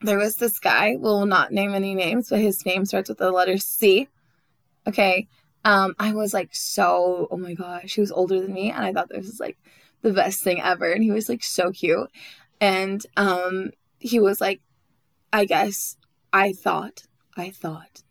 There 0.00 0.18
was 0.18 0.36
this 0.36 0.58
guy. 0.58 0.96
We'll 0.98 1.26
not 1.26 1.52
name 1.52 1.74
any 1.74 1.94
names, 1.94 2.30
but 2.30 2.40
his 2.40 2.64
name 2.66 2.84
starts 2.84 3.08
with 3.08 3.18
the 3.18 3.30
letter 3.30 3.58
C. 3.58 4.08
Okay, 4.86 5.28
um, 5.64 5.94
I 5.98 6.12
was 6.12 6.34
like 6.34 6.50
so. 6.52 7.28
Oh 7.30 7.36
my 7.36 7.54
gosh, 7.54 7.94
he 7.94 8.00
was 8.00 8.12
older 8.12 8.40
than 8.40 8.52
me, 8.52 8.70
and 8.70 8.84
I 8.84 8.92
thought 8.92 9.08
this 9.08 9.26
was 9.26 9.40
like 9.40 9.58
the 10.06 10.14
best 10.14 10.42
thing 10.42 10.60
ever. 10.60 10.90
And 10.90 11.02
he 11.02 11.10
was 11.10 11.28
like 11.28 11.42
so 11.42 11.70
cute, 11.70 12.10
and 12.60 13.04
um, 13.16 13.70
he 13.98 14.20
was 14.20 14.40
like, 14.40 14.60
I 15.32 15.44
guess 15.44 15.96
I 16.32 16.52
thought, 16.52 17.02
I 17.36 17.50
thought 17.50 18.02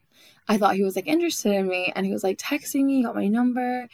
I 0.48 0.58
thought 0.58 0.76
he 0.76 0.84
was 0.84 0.96
like 0.96 1.08
interested 1.08 1.54
in 1.54 1.68
me. 1.68 1.92
And 1.96 2.06
he 2.06 2.14
was 2.14 2.24
like 2.24 2.38
texting 2.38 2.86
me, 2.86 3.04
got 3.04 3.16
my 3.16 3.28
number, 3.28 3.88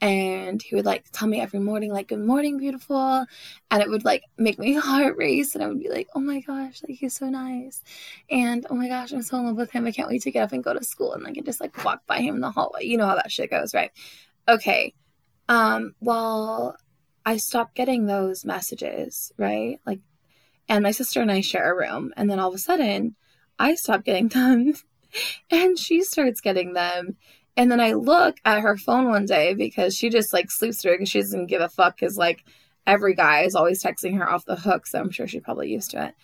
and 0.00 0.62
he 0.62 0.74
would 0.74 0.84
like 0.84 1.06
tell 1.10 1.26
me 1.26 1.40
every 1.40 1.58
morning 1.58 1.92
like 1.92 2.08
good 2.08 2.20
morning 2.20 2.58
beautiful. 2.58 3.24
And 3.70 3.82
it 3.82 3.88
would 3.88 4.04
like 4.04 4.24
make 4.36 4.58
my 4.58 4.72
heart 4.80 5.16
race. 5.16 5.54
And 5.54 5.64
i 5.64 5.66
would 5.66 5.80
be 5.80 5.88
like 5.88 6.08
oh 6.14 6.20
my 6.20 6.40
gosh 6.40 6.82
like 6.86 6.98
he's 6.98 7.16
so 7.16 7.28
nice. 7.28 7.82
And 8.30 8.66
oh 8.70 8.74
my 8.74 8.88
gosh 8.88 9.12
i'm 9.12 9.22
so 9.22 9.38
in 9.38 9.46
love 9.46 9.56
with 9.56 9.70
him. 9.70 9.86
I 9.86 9.92
can't 9.92 10.08
wait 10.08 10.22
to 10.22 10.30
get 10.30 10.42
up 10.42 10.52
and 10.52 10.64
go 10.64 10.74
to 10.74 10.84
school. 10.84 11.12
And 11.12 11.24
like 11.24 11.36
and 11.36 11.46
just 11.46 11.60
like 11.60 11.84
walk 11.84 12.06
by 12.06 12.18
him 12.20 12.36
in 12.36 12.40
the 12.40 12.50
hallway. 12.50 12.84
You 12.84 12.98
know 12.98 13.06
how 13.06 13.16
that 13.16 13.32
shit 13.32 13.50
goes 13.50 13.74
right? 13.74 13.90
Okay. 14.48 14.94
Um 15.48 15.94
well 16.00 16.76
i 17.26 17.36
stopped 17.36 17.74
getting 17.74 18.06
those 18.06 18.46
messages 18.46 19.30
right 19.36 19.78
like 19.84 20.00
and 20.68 20.82
my 20.82 20.90
sister 20.90 21.20
and 21.20 21.30
i 21.30 21.42
share 21.42 21.70
a 21.70 21.76
room 21.76 22.12
and 22.16 22.30
then 22.30 22.38
all 22.40 22.48
of 22.48 22.54
a 22.54 22.58
sudden 22.58 23.14
i 23.58 23.74
stop 23.74 24.02
getting 24.04 24.28
them 24.30 24.72
and 25.50 25.78
she 25.78 26.02
starts 26.02 26.40
getting 26.40 26.72
them. 26.72 27.16
And 27.56 27.70
then 27.70 27.80
I 27.80 27.92
look 27.92 28.36
at 28.44 28.60
her 28.60 28.76
phone 28.76 29.08
one 29.08 29.24
day 29.24 29.54
because 29.54 29.96
she 29.96 30.10
just 30.10 30.32
like 30.32 30.50
sleeps 30.50 30.80
through 30.80 30.94
because 30.94 31.08
she 31.08 31.20
doesn't 31.20 31.46
give 31.46 31.62
a 31.62 31.68
fuck 31.68 31.96
because 31.98 32.18
like 32.18 32.44
every 32.86 33.14
guy 33.14 33.42
is 33.42 33.54
always 33.54 33.82
texting 33.82 34.18
her 34.18 34.30
off 34.30 34.44
the 34.44 34.56
hook. 34.56 34.86
So 34.86 35.00
I'm 35.00 35.10
sure 35.10 35.26
she's 35.26 35.42
probably 35.42 35.70
used 35.70 35.92
to 35.92 36.06
it. 36.06 36.14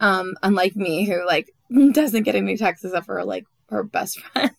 Um, 0.00 0.34
unlike 0.42 0.76
me 0.76 1.04
who 1.04 1.26
like 1.26 1.52
doesn't 1.92 2.22
get 2.22 2.36
any 2.36 2.56
texts 2.56 2.84
except 2.84 3.06
for 3.06 3.22
like 3.24 3.46
her 3.68 3.84
best 3.84 4.20
friend. 4.32 4.54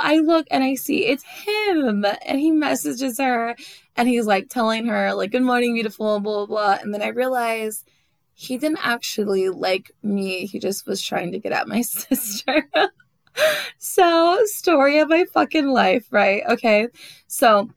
I 0.00 0.16
look 0.16 0.46
and 0.50 0.64
I 0.64 0.74
see 0.74 1.06
it's 1.06 1.24
him. 1.24 2.04
And 2.26 2.40
he 2.40 2.50
messages 2.50 3.18
her 3.18 3.56
and 3.96 4.08
he's 4.08 4.26
like 4.26 4.48
telling 4.48 4.86
her 4.86 5.14
like 5.14 5.30
good 5.32 5.42
morning 5.42 5.74
beautiful 5.74 6.20
blah 6.20 6.46
blah 6.46 6.46
blah. 6.46 6.78
And 6.82 6.92
then 6.92 7.02
I 7.02 7.08
realize 7.08 7.84
he 8.34 8.56
didn't 8.56 8.80
actually 8.82 9.50
like 9.50 9.90
me. 10.02 10.46
He 10.46 10.58
just 10.58 10.86
was 10.86 11.02
trying 11.02 11.32
to 11.32 11.38
get 11.38 11.52
at 11.52 11.68
my 11.68 11.80
sister. 11.82 12.68
So 13.78 14.40
story 14.44 14.98
of 14.98 15.08
my 15.08 15.24
fucking 15.32 15.68
life 15.68 16.06
right? 16.10 16.42
Okay. 16.48 16.88
So 17.26 17.70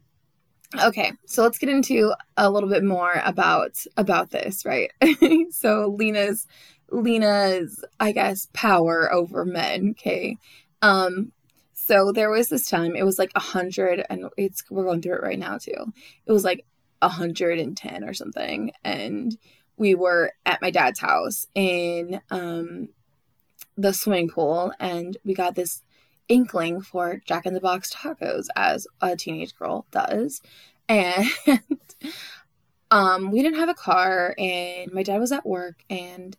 okay. 0.82 1.14
So 1.26 1.44
let's 1.44 1.58
get 1.58 1.70
into 1.70 2.14
a 2.38 2.50
little 2.50 2.70
bit 2.70 2.84
more 2.84 3.22
about 3.24 3.78
about 3.98 4.32
this 4.32 4.66
right? 4.66 4.92
So 5.52 5.96
lena's 5.98 6.48
lena's 6.92 7.84
i 8.00 8.12
guess 8.12 8.48
power 8.54 9.12
over 9.12 9.46
men 9.46 9.92
okay? 9.92 10.38
Um 10.82 11.32
so 11.94 12.12
there 12.12 12.32
was 12.32 12.50
this 12.50 12.68
time 12.68 12.96
it 12.96 13.06
was 13.06 13.20
like 13.20 13.32
a 13.36 13.40
hundred 13.40 14.04
and 14.10 14.26
it's 14.36 14.64
we're 14.72 14.84
going 14.84 15.00
through 15.00 15.14
it 15.14 15.22
right 15.22 15.38
now 15.38 15.60
too 15.60 15.94
it 16.26 16.32
was 16.32 16.44
like 16.44 16.66
hundred 17.04 17.60
and 17.60 17.78
ten 17.78 18.04
or 18.04 18.14
something 18.14 18.72
and 18.84 19.38
we 19.78 19.94
were 19.94 20.32
at 20.46 20.62
my 20.62 20.72
dad's 20.72 21.00
house 21.00 21.46
in 21.54 22.20
um 22.32 22.88
the 23.78 23.94
swimming 23.94 24.30
pool 24.30 24.74
and 24.80 25.18
we 25.24 25.34
got 25.34 25.54
this 25.54 25.84
inkling 26.30 26.82
for 26.82 27.22
Jack 27.26 27.46
in 27.46 27.54
the 27.54 27.62
Box 27.62 27.94
tacos 27.94 28.46
as 28.56 28.88
a 29.02 29.16
teenage 29.16 29.56
girl 29.56 29.86
does. 29.92 30.42
And 30.88 31.28
um 32.92 33.32
we 33.32 33.42
didn't 33.42 33.60
have 33.60 33.70
a 33.70 33.74
car 33.74 34.34
and 34.38 34.92
my 34.94 35.04
dad 35.04 35.20
was 35.20 35.32
at 35.32 35.46
work 35.46 35.84
and 35.90 36.38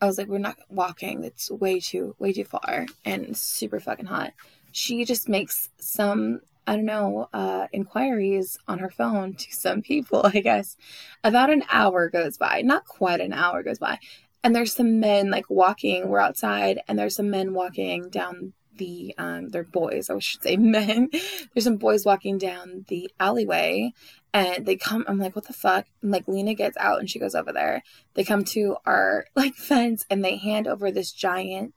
I 0.00 0.06
was 0.06 0.18
like, 0.18 0.28
we're 0.28 0.38
not 0.38 0.58
walking. 0.68 1.24
It's 1.24 1.50
way 1.50 1.80
too, 1.80 2.14
way 2.18 2.32
too 2.32 2.44
far 2.44 2.86
and 3.04 3.36
super 3.36 3.80
fucking 3.80 4.06
hot. 4.06 4.34
She 4.76 5.06
just 5.06 5.26
makes 5.26 5.70
some, 5.78 6.40
I 6.66 6.76
don't 6.76 6.84
know, 6.84 7.30
uh, 7.32 7.66
inquiries 7.72 8.58
on 8.68 8.78
her 8.80 8.90
phone 8.90 9.34
to 9.34 9.46
some 9.52 9.80
people, 9.80 10.20
I 10.34 10.40
guess. 10.40 10.76
About 11.24 11.50
an 11.50 11.64
hour 11.70 12.10
goes 12.10 12.36
by, 12.36 12.60
not 12.60 12.84
quite 12.84 13.20
an 13.20 13.32
hour 13.32 13.62
goes 13.62 13.78
by 13.78 13.98
and 14.46 14.54
there's 14.54 14.74
some 14.74 15.00
men 15.00 15.28
like 15.28 15.50
walking. 15.50 16.06
We're 16.08 16.20
outside 16.20 16.80
and 16.86 16.96
there's 16.96 17.16
some 17.16 17.30
men 17.30 17.52
walking 17.52 18.10
down 18.10 18.52
the 18.76 19.14
um 19.16 19.48
they're 19.48 19.64
boys 19.64 20.10
i 20.10 20.18
should 20.20 20.42
say 20.42 20.56
men. 20.78 21.08
There's 21.10 21.64
some 21.64 21.78
boys 21.78 22.04
walking 22.04 22.38
down 22.38 22.84
the 22.86 23.10
alleyway 23.18 23.92
and 24.32 24.64
they 24.66 24.76
come 24.76 25.04
i'm 25.08 25.18
like 25.18 25.34
what 25.34 25.46
the 25.46 25.52
fuck? 25.52 25.86
And 26.00 26.12
like 26.12 26.28
lena 26.28 26.54
gets 26.54 26.76
out 26.76 27.00
and 27.00 27.10
she 27.10 27.18
goes 27.18 27.34
over 27.34 27.52
there. 27.52 27.82
They 28.14 28.22
come 28.22 28.44
to 28.44 28.76
our 28.86 29.26
like 29.34 29.54
fence 29.56 30.06
and 30.08 30.24
they 30.24 30.36
hand 30.36 30.68
over 30.68 30.92
this 30.92 31.10
giant 31.10 31.74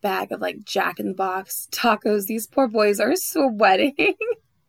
bag 0.00 0.32
of 0.32 0.40
like 0.40 0.64
jack 0.64 0.98
in 0.98 1.08
the 1.08 1.14
box 1.14 1.68
tacos 1.70 2.26
these 2.26 2.46
poor 2.46 2.66
boys 2.66 3.00
are 3.00 3.14
sweating 3.16 4.14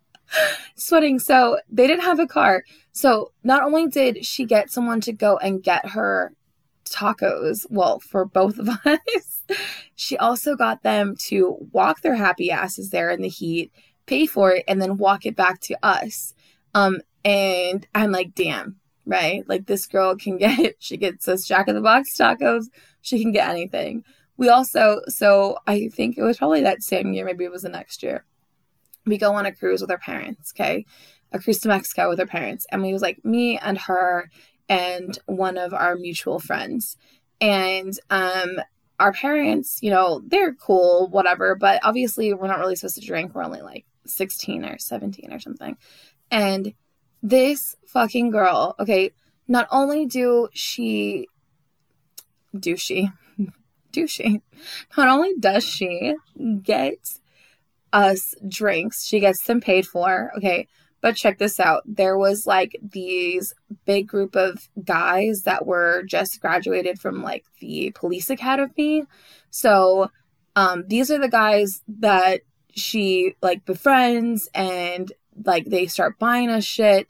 sweating 0.75 1.19
so 1.19 1.59
they 1.69 1.87
didn't 1.87 2.03
have 2.03 2.19
a 2.19 2.27
car 2.27 2.63
so 2.91 3.31
not 3.43 3.63
only 3.63 3.87
did 3.87 4.25
she 4.25 4.45
get 4.45 4.71
someone 4.71 5.01
to 5.01 5.13
go 5.13 5.37
and 5.37 5.63
get 5.63 5.89
her 5.89 6.33
tacos, 6.91 7.65
well, 7.69 7.99
for 7.99 8.25
both 8.25 8.59
of 8.59 8.69
us. 8.85 9.43
she 9.95 10.17
also 10.17 10.55
got 10.55 10.83
them 10.83 11.15
to 11.15 11.57
walk 11.71 12.01
their 12.01 12.15
happy 12.15 12.51
asses 12.51 12.89
there 12.89 13.09
in 13.09 13.21
the 13.21 13.29
heat, 13.29 13.71
pay 14.05 14.25
for 14.25 14.51
it, 14.51 14.65
and 14.67 14.81
then 14.81 14.97
walk 14.97 15.25
it 15.25 15.35
back 15.35 15.59
to 15.61 15.77
us. 15.81 16.33
Um, 16.73 17.01
and 17.23 17.87
I'm 17.95 18.11
like, 18.11 18.35
damn, 18.35 18.77
right? 19.05 19.47
Like 19.47 19.65
this 19.65 19.85
girl 19.85 20.15
can 20.15 20.37
get, 20.37 20.75
she 20.79 20.97
gets 20.97 21.27
us 21.27 21.47
Jack 21.47 21.67
in 21.67 21.75
the 21.75 21.81
Box 21.81 22.15
tacos. 22.17 22.65
She 23.01 23.21
can 23.21 23.31
get 23.31 23.49
anything. 23.49 24.03
We 24.41 24.49
also, 24.49 25.01
so 25.07 25.59
I 25.67 25.89
think 25.89 26.17
it 26.17 26.23
was 26.23 26.39
probably 26.39 26.61
that 26.61 26.81
same 26.81 27.13
year, 27.13 27.25
maybe 27.25 27.43
it 27.43 27.51
was 27.51 27.61
the 27.61 27.69
next 27.69 28.01
year. 28.01 28.25
We 29.05 29.19
go 29.19 29.35
on 29.35 29.45
a 29.45 29.51
cruise 29.51 29.81
with 29.81 29.91
our 29.91 29.99
parents, 29.99 30.51
okay? 30.55 30.87
A 31.31 31.37
cruise 31.37 31.59
to 31.59 31.67
Mexico 31.67 32.09
with 32.09 32.19
our 32.19 32.25
parents. 32.25 32.65
And 32.71 32.81
we 32.81 32.91
was 32.91 33.03
like, 33.03 33.23
me 33.23 33.59
and 33.59 33.77
her 33.77 34.31
and 34.67 35.15
one 35.27 35.59
of 35.59 35.75
our 35.75 35.95
mutual 35.95 36.39
friends. 36.39 36.97
And 37.39 37.93
um, 38.09 38.59
our 38.99 39.13
parents, 39.13 39.77
you 39.83 39.91
know, 39.91 40.23
they're 40.25 40.55
cool, 40.55 41.07
whatever, 41.09 41.53
but 41.53 41.79
obviously 41.83 42.33
we're 42.33 42.47
not 42.47 42.57
really 42.57 42.75
supposed 42.75 42.95
to 42.95 43.05
drink. 43.05 43.35
We're 43.35 43.43
only 43.43 43.61
like 43.61 43.85
16 44.07 44.65
or 44.65 44.79
17 44.79 45.31
or 45.31 45.39
something. 45.39 45.77
And 46.31 46.73
this 47.21 47.75
fucking 47.85 48.31
girl, 48.31 48.73
okay, 48.79 49.11
not 49.47 49.67
only 49.69 50.07
do 50.07 50.49
she, 50.51 51.27
do 52.59 52.75
she, 52.75 53.11
do 53.91 54.07
she, 54.07 54.41
not 54.97 55.09
only 55.09 55.35
does 55.39 55.63
she 55.63 56.15
get 56.63 57.19
us 57.93 58.35
drinks, 58.47 59.05
she 59.05 59.19
gets 59.19 59.43
them 59.43 59.61
paid 59.61 59.85
for, 59.85 60.31
okay, 60.37 60.67
but 61.01 61.15
check 61.15 61.39
this 61.39 61.59
out. 61.59 61.83
There 61.85 62.17
was 62.17 62.45
like 62.45 62.77
these 62.81 63.53
big 63.85 64.07
group 64.07 64.35
of 64.35 64.69
guys 64.83 65.43
that 65.43 65.65
were 65.65 66.03
just 66.03 66.39
graduated 66.39 66.99
from 66.99 67.23
like 67.23 67.43
the 67.59 67.91
police 67.95 68.29
academy. 68.29 69.03
So 69.49 70.11
um 70.55 70.83
these 70.87 71.09
are 71.09 71.17
the 71.19 71.29
guys 71.29 71.81
that 71.87 72.41
she 72.73 73.35
like 73.41 73.65
befriends 73.65 74.47
and 74.53 75.11
like 75.43 75.65
they 75.65 75.87
start 75.87 76.19
buying 76.19 76.49
us 76.49 76.63
shit. 76.63 77.07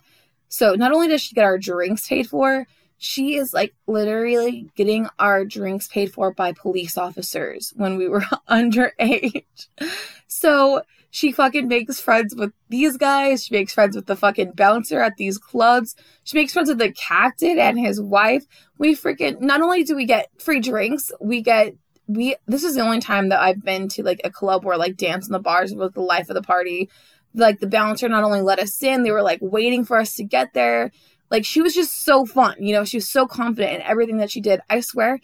So 0.47 0.75
not 0.75 0.91
only 0.91 1.07
does 1.07 1.21
she 1.21 1.35
get 1.35 1.45
our 1.45 1.57
drinks 1.57 2.07
paid 2.07 2.27
for, 2.27 2.65
she 3.03 3.35
is 3.35 3.51
like 3.51 3.73
literally 3.87 4.69
getting 4.75 5.09
our 5.17 5.43
drinks 5.43 5.87
paid 5.87 6.13
for 6.13 6.31
by 6.31 6.53
police 6.53 6.99
officers 6.99 7.73
when 7.75 7.97
we 7.97 8.07
were 8.07 8.21
underage. 8.49 9.43
So 10.27 10.83
she 11.09 11.31
fucking 11.31 11.67
makes 11.67 11.99
friends 11.99 12.35
with 12.35 12.53
these 12.69 12.97
guys. 12.97 13.43
She 13.43 13.55
makes 13.55 13.73
friends 13.73 13.95
with 13.95 14.05
the 14.05 14.15
fucking 14.15 14.51
bouncer 14.51 15.01
at 15.01 15.17
these 15.17 15.39
clubs. 15.39 15.95
She 16.25 16.37
makes 16.37 16.53
friends 16.53 16.69
with 16.69 16.77
the 16.77 16.91
captain 16.91 17.57
and 17.57 17.79
his 17.79 17.99
wife. 17.99 18.45
We 18.77 18.95
freaking, 18.95 19.41
not 19.41 19.61
only 19.61 19.83
do 19.83 19.95
we 19.95 20.05
get 20.05 20.29
free 20.37 20.59
drinks, 20.59 21.11
we 21.19 21.41
get, 21.41 21.73
we, 22.05 22.35
this 22.45 22.63
is 22.63 22.75
the 22.75 22.81
only 22.81 22.99
time 22.99 23.29
that 23.29 23.41
I've 23.41 23.63
been 23.63 23.89
to 23.89 24.03
like 24.03 24.21
a 24.23 24.29
club 24.29 24.63
where 24.63 24.77
like 24.77 24.95
dance 24.95 25.25
in 25.25 25.33
the 25.33 25.39
bars 25.39 25.73
was 25.73 25.91
the 25.93 26.01
life 26.01 26.29
of 26.29 26.35
the 26.35 26.43
party. 26.43 26.87
Like 27.33 27.61
the 27.61 27.67
bouncer 27.67 28.07
not 28.07 28.23
only 28.23 28.41
let 28.41 28.59
us 28.59 28.83
in, 28.83 29.01
they 29.01 29.11
were 29.11 29.23
like 29.23 29.39
waiting 29.41 29.85
for 29.85 29.97
us 29.97 30.13
to 30.15 30.23
get 30.23 30.53
there. 30.53 30.91
Like 31.31 31.45
she 31.45 31.61
was 31.61 31.73
just 31.73 32.03
so 32.03 32.25
fun, 32.25 32.57
you 32.59 32.73
know, 32.73 32.83
she 32.83 32.97
was 32.97 33.09
so 33.09 33.25
confident 33.25 33.75
in 33.75 33.81
everything 33.81 34.17
that 34.17 34.29
she 34.29 34.41
did. 34.41 34.59
I 34.69 34.81
swear, 34.81 35.19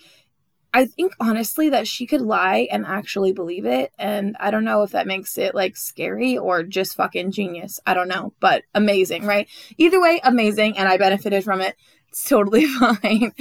I 0.73 0.85
think 0.85 1.13
honestly 1.19 1.69
that 1.69 1.87
she 1.87 2.05
could 2.05 2.21
lie 2.21 2.67
and 2.71 2.85
actually 2.85 3.33
believe 3.33 3.65
it. 3.65 3.91
And 3.99 4.37
I 4.39 4.49
don't 4.49 4.63
know 4.63 4.83
if 4.83 4.91
that 4.91 5.07
makes 5.07 5.37
it 5.37 5.53
like 5.53 5.75
scary 5.75 6.37
or 6.37 6.63
just 6.63 6.95
fucking 6.95 7.31
genius. 7.31 7.79
I 7.85 7.93
don't 7.93 8.07
know, 8.07 8.33
but 8.39 8.63
amazing, 8.73 9.25
right? 9.25 9.49
Either 9.77 9.99
way, 9.99 10.21
amazing. 10.23 10.77
And 10.77 10.87
I 10.87 10.97
benefited 10.97 11.43
from 11.43 11.61
it. 11.61 11.75
It's 12.09 12.27
totally 12.27 12.65
fine. 12.79 13.33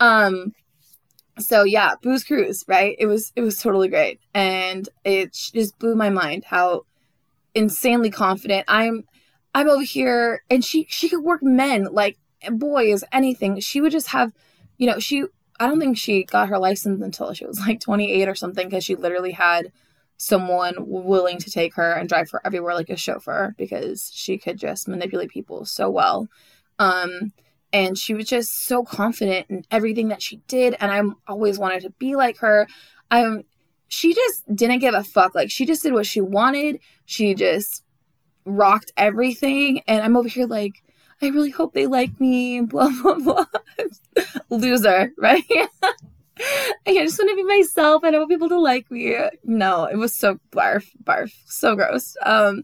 um, 0.00 0.52
so 1.38 1.62
yeah, 1.62 1.94
booze 2.02 2.24
cruise, 2.24 2.64
right? 2.66 2.96
It 2.98 3.06
was, 3.06 3.32
it 3.36 3.42
was 3.42 3.58
totally 3.58 3.88
great. 3.88 4.20
And 4.34 4.88
it 5.04 5.32
just 5.34 5.78
blew 5.78 5.94
my 5.94 6.10
mind 6.10 6.44
how 6.44 6.82
insanely 7.54 8.10
confident 8.10 8.64
I'm, 8.66 9.04
I'm 9.58 9.68
over 9.68 9.82
here 9.82 10.44
and 10.48 10.64
she, 10.64 10.86
she 10.88 11.08
could 11.08 11.24
work 11.24 11.42
men 11.42 11.88
like 11.90 12.16
boys, 12.48 13.02
anything. 13.10 13.58
She 13.58 13.80
would 13.80 13.90
just 13.90 14.06
have, 14.08 14.32
you 14.76 14.86
know, 14.86 15.00
she 15.00 15.24
I 15.58 15.66
don't 15.66 15.80
think 15.80 15.98
she 15.98 16.22
got 16.22 16.48
her 16.48 16.58
license 16.60 17.02
until 17.02 17.34
she 17.34 17.44
was 17.44 17.58
like 17.58 17.80
28 17.80 18.28
or 18.28 18.36
something 18.36 18.68
because 18.68 18.84
she 18.84 18.94
literally 18.94 19.32
had 19.32 19.72
someone 20.16 20.74
willing 20.78 21.38
to 21.38 21.50
take 21.50 21.74
her 21.74 21.92
and 21.92 22.08
drive 22.08 22.30
her 22.30 22.40
everywhere 22.44 22.74
like 22.74 22.88
a 22.88 22.96
chauffeur 22.96 23.56
because 23.58 24.12
she 24.14 24.38
could 24.38 24.58
just 24.58 24.86
manipulate 24.86 25.30
people 25.30 25.64
so 25.64 25.90
well. 25.90 26.28
Um, 26.78 27.32
and 27.72 27.98
she 27.98 28.14
was 28.14 28.26
just 28.26 28.64
so 28.64 28.84
confident 28.84 29.50
in 29.50 29.64
everything 29.72 30.06
that 30.08 30.22
she 30.22 30.36
did 30.46 30.76
and 30.78 30.92
I'm 30.92 31.16
always 31.26 31.58
wanted 31.58 31.82
to 31.82 31.90
be 31.90 32.14
like 32.14 32.38
her. 32.38 32.68
I'm 33.10 33.42
she 33.88 34.14
just 34.14 34.54
didn't 34.54 34.78
give 34.78 34.94
a 34.94 35.02
fuck. 35.02 35.34
Like 35.34 35.50
she 35.50 35.66
just 35.66 35.82
did 35.82 35.94
what 35.94 36.06
she 36.06 36.20
wanted. 36.20 36.78
She 37.06 37.34
just 37.34 37.82
rocked 38.48 38.92
everything 38.96 39.82
and 39.86 40.02
I'm 40.02 40.16
over 40.16 40.28
here 40.28 40.46
like 40.46 40.82
I 41.20 41.28
really 41.28 41.50
hope 41.50 41.74
they 41.74 41.86
like 41.86 42.20
me, 42.20 42.60
blah, 42.60 42.90
blah, 43.02 43.18
blah. 43.18 43.44
Loser, 44.50 45.12
right? 45.18 45.42
I 45.52 46.94
just 46.94 47.18
want 47.18 47.30
to 47.30 47.36
be 47.36 47.42
myself 47.42 48.04
and 48.04 48.14
I 48.14 48.18
want 48.20 48.30
people 48.30 48.48
to 48.50 48.60
like 48.60 48.88
me. 48.90 49.16
No, 49.42 49.84
it 49.86 49.96
was 49.96 50.14
so 50.14 50.38
barf, 50.52 50.86
barf, 51.02 51.32
so 51.46 51.74
gross. 51.74 52.16
Um, 52.24 52.62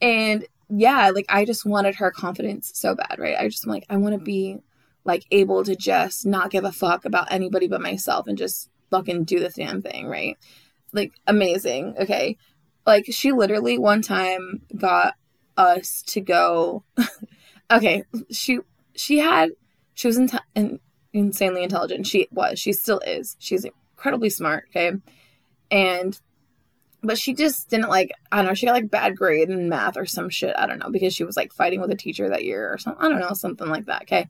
and 0.00 0.46
yeah, 0.68 1.10
like 1.10 1.26
I 1.28 1.44
just 1.44 1.66
wanted 1.66 1.96
her 1.96 2.12
confidence 2.12 2.70
so 2.74 2.94
bad, 2.94 3.16
right? 3.18 3.36
I 3.36 3.48
just 3.48 3.66
like, 3.66 3.84
I 3.90 3.96
want 3.96 4.16
to 4.16 4.24
be 4.24 4.58
like 5.04 5.24
able 5.32 5.64
to 5.64 5.74
just 5.74 6.24
not 6.24 6.50
give 6.50 6.64
a 6.64 6.70
fuck 6.70 7.04
about 7.04 7.32
anybody 7.32 7.66
but 7.66 7.80
myself 7.80 8.28
and 8.28 8.38
just 8.38 8.70
fucking 8.90 9.24
do 9.24 9.40
the 9.40 9.48
damn 9.48 9.82
thing, 9.82 10.06
right? 10.06 10.36
like 10.92 11.12
amazing. 11.26 11.94
Okay. 12.00 12.36
Like 12.86 13.06
she 13.10 13.32
literally 13.32 13.78
one 13.78 14.02
time 14.02 14.62
got 14.76 15.14
us 15.56 16.02
to 16.08 16.20
go 16.20 16.84
okay, 17.70 18.04
she 18.30 18.58
she 18.94 19.18
had 19.18 19.50
she 19.94 20.08
was 20.08 20.18
in, 20.18 20.30
in, 20.54 20.80
insanely 21.12 21.62
intelligent. 21.62 22.06
She 22.06 22.28
was. 22.30 22.58
She 22.58 22.72
still 22.72 23.00
is. 23.00 23.36
She's 23.38 23.64
incredibly 23.64 24.30
smart, 24.30 24.64
okay? 24.70 24.92
And 25.70 26.18
but 27.02 27.18
she 27.18 27.32
just 27.32 27.70
didn't 27.70 27.88
like 27.88 28.10
I 28.30 28.38
don't 28.38 28.46
know, 28.46 28.54
she 28.54 28.66
got 28.66 28.72
like 28.72 28.90
bad 28.90 29.16
grade 29.16 29.50
in 29.50 29.68
math 29.68 29.96
or 29.96 30.06
some 30.06 30.28
shit. 30.28 30.54
I 30.56 30.66
don't 30.66 30.78
know, 30.78 30.90
because 30.90 31.14
she 31.14 31.24
was 31.24 31.36
like 31.36 31.52
fighting 31.52 31.80
with 31.80 31.90
a 31.90 31.96
teacher 31.96 32.28
that 32.28 32.44
year 32.44 32.72
or 32.72 32.78
something. 32.78 33.04
I 33.04 33.08
don't 33.08 33.20
know, 33.20 33.32
something 33.32 33.68
like 33.68 33.86
that, 33.86 34.02
okay? 34.02 34.28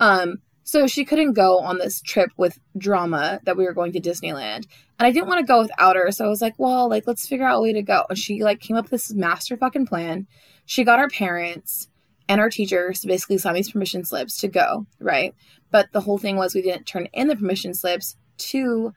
Um 0.00 0.38
so 0.64 0.86
she 0.86 1.04
couldn't 1.04 1.34
go 1.34 1.58
on 1.58 1.78
this 1.78 2.00
trip 2.00 2.30
with 2.38 2.58
drama 2.76 3.38
that 3.44 3.56
we 3.56 3.64
were 3.64 3.74
going 3.74 3.92
to 3.92 4.00
Disneyland. 4.00 4.66
And 4.98 5.06
I 5.06 5.10
didn't 5.10 5.28
want 5.28 5.40
to 5.40 5.46
go 5.46 5.60
without 5.60 5.94
her. 5.94 6.10
So 6.10 6.24
I 6.24 6.28
was 6.28 6.40
like, 6.40 6.54
well, 6.56 6.88
like, 6.88 7.06
let's 7.06 7.28
figure 7.28 7.46
out 7.46 7.58
a 7.58 7.62
way 7.62 7.74
to 7.74 7.82
go. 7.82 8.04
And 8.08 8.18
she 8.18 8.42
like 8.42 8.60
came 8.60 8.76
up 8.76 8.86
with 8.86 8.90
this 8.90 9.12
master 9.12 9.58
fucking 9.58 9.86
plan. 9.86 10.26
She 10.64 10.82
got 10.82 10.98
our 10.98 11.08
parents 11.08 11.88
and 12.28 12.40
our 12.40 12.48
teachers 12.48 13.04
basically 13.04 13.36
sign 13.36 13.54
these 13.54 13.70
permission 13.70 14.04
slips 14.04 14.38
to 14.38 14.48
go, 14.48 14.86
right? 14.98 15.34
But 15.70 15.92
the 15.92 16.00
whole 16.00 16.16
thing 16.16 16.36
was 16.36 16.54
we 16.54 16.62
didn't 16.62 16.86
turn 16.86 17.08
in 17.12 17.28
the 17.28 17.36
permission 17.36 17.74
slips 17.74 18.16
to 18.38 18.94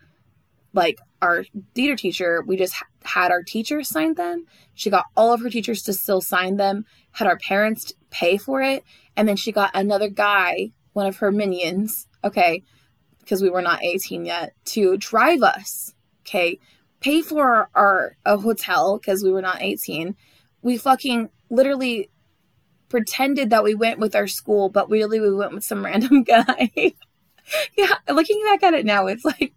like 0.73 0.99
our 1.21 1.43
theater 1.75 1.97
teacher. 1.97 2.43
We 2.47 2.55
just 2.55 2.75
had 3.03 3.31
our 3.31 3.43
teachers 3.43 3.89
sign 3.89 4.13
them. 4.13 4.45
She 4.73 4.89
got 4.89 5.05
all 5.17 5.33
of 5.33 5.41
her 5.41 5.49
teachers 5.49 5.81
to 5.83 5.93
still 5.93 6.21
sign 6.21 6.55
them, 6.55 6.85
had 7.11 7.27
our 7.27 7.37
parents 7.37 7.91
pay 8.09 8.37
for 8.37 8.61
it. 8.61 8.83
And 9.17 9.27
then 9.27 9.35
she 9.35 9.51
got 9.51 9.71
another 9.73 10.07
guy 10.07 10.71
one 10.97 11.05
of 11.05 11.17
her 11.17 11.31
minions, 11.31 12.07
okay, 12.23 12.63
because 13.19 13.39
we 13.39 13.51
were 13.51 13.61
not 13.61 13.83
18 13.83 14.25
yet, 14.25 14.53
to 14.65 14.97
drive 14.97 15.43
us, 15.43 15.93
okay, 16.25 16.59
pay 17.01 17.21
for 17.21 17.45
our, 17.45 17.69
our 17.75 18.17
a 18.25 18.35
hotel 18.35 18.97
because 18.97 19.23
we 19.23 19.31
were 19.31 19.43
not 19.43 19.61
18. 19.61 20.15
We 20.63 20.75
fucking 20.79 21.29
literally 21.51 22.09
pretended 22.89 23.51
that 23.51 23.63
we 23.63 23.75
went 23.75 23.99
with 23.99 24.15
our 24.15 24.25
school, 24.25 24.69
but 24.69 24.89
really 24.89 25.19
we 25.19 25.31
went 25.31 25.53
with 25.53 25.63
some 25.63 25.85
random 25.85 26.23
guy. 26.23 26.71
yeah, 27.77 27.93
looking 28.09 28.41
back 28.45 28.63
at 28.63 28.73
it 28.73 28.83
now, 28.83 29.05
it's 29.05 29.23
like 29.23 29.53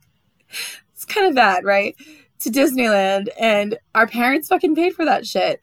it's 0.93 1.07
kind 1.07 1.27
of 1.27 1.35
bad, 1.35 1.65
right? 1.65 1.97
To 2.41 2.51
Disneyland, 2.51 3.29
and 3.41 3.79
our 3.95 4.07
parents 4.07 4.49
fucking 4.49 4.75
paid 4.75 4.93
for 4.93 5.07
that 5.07 5.27
shit. 5.27 5.63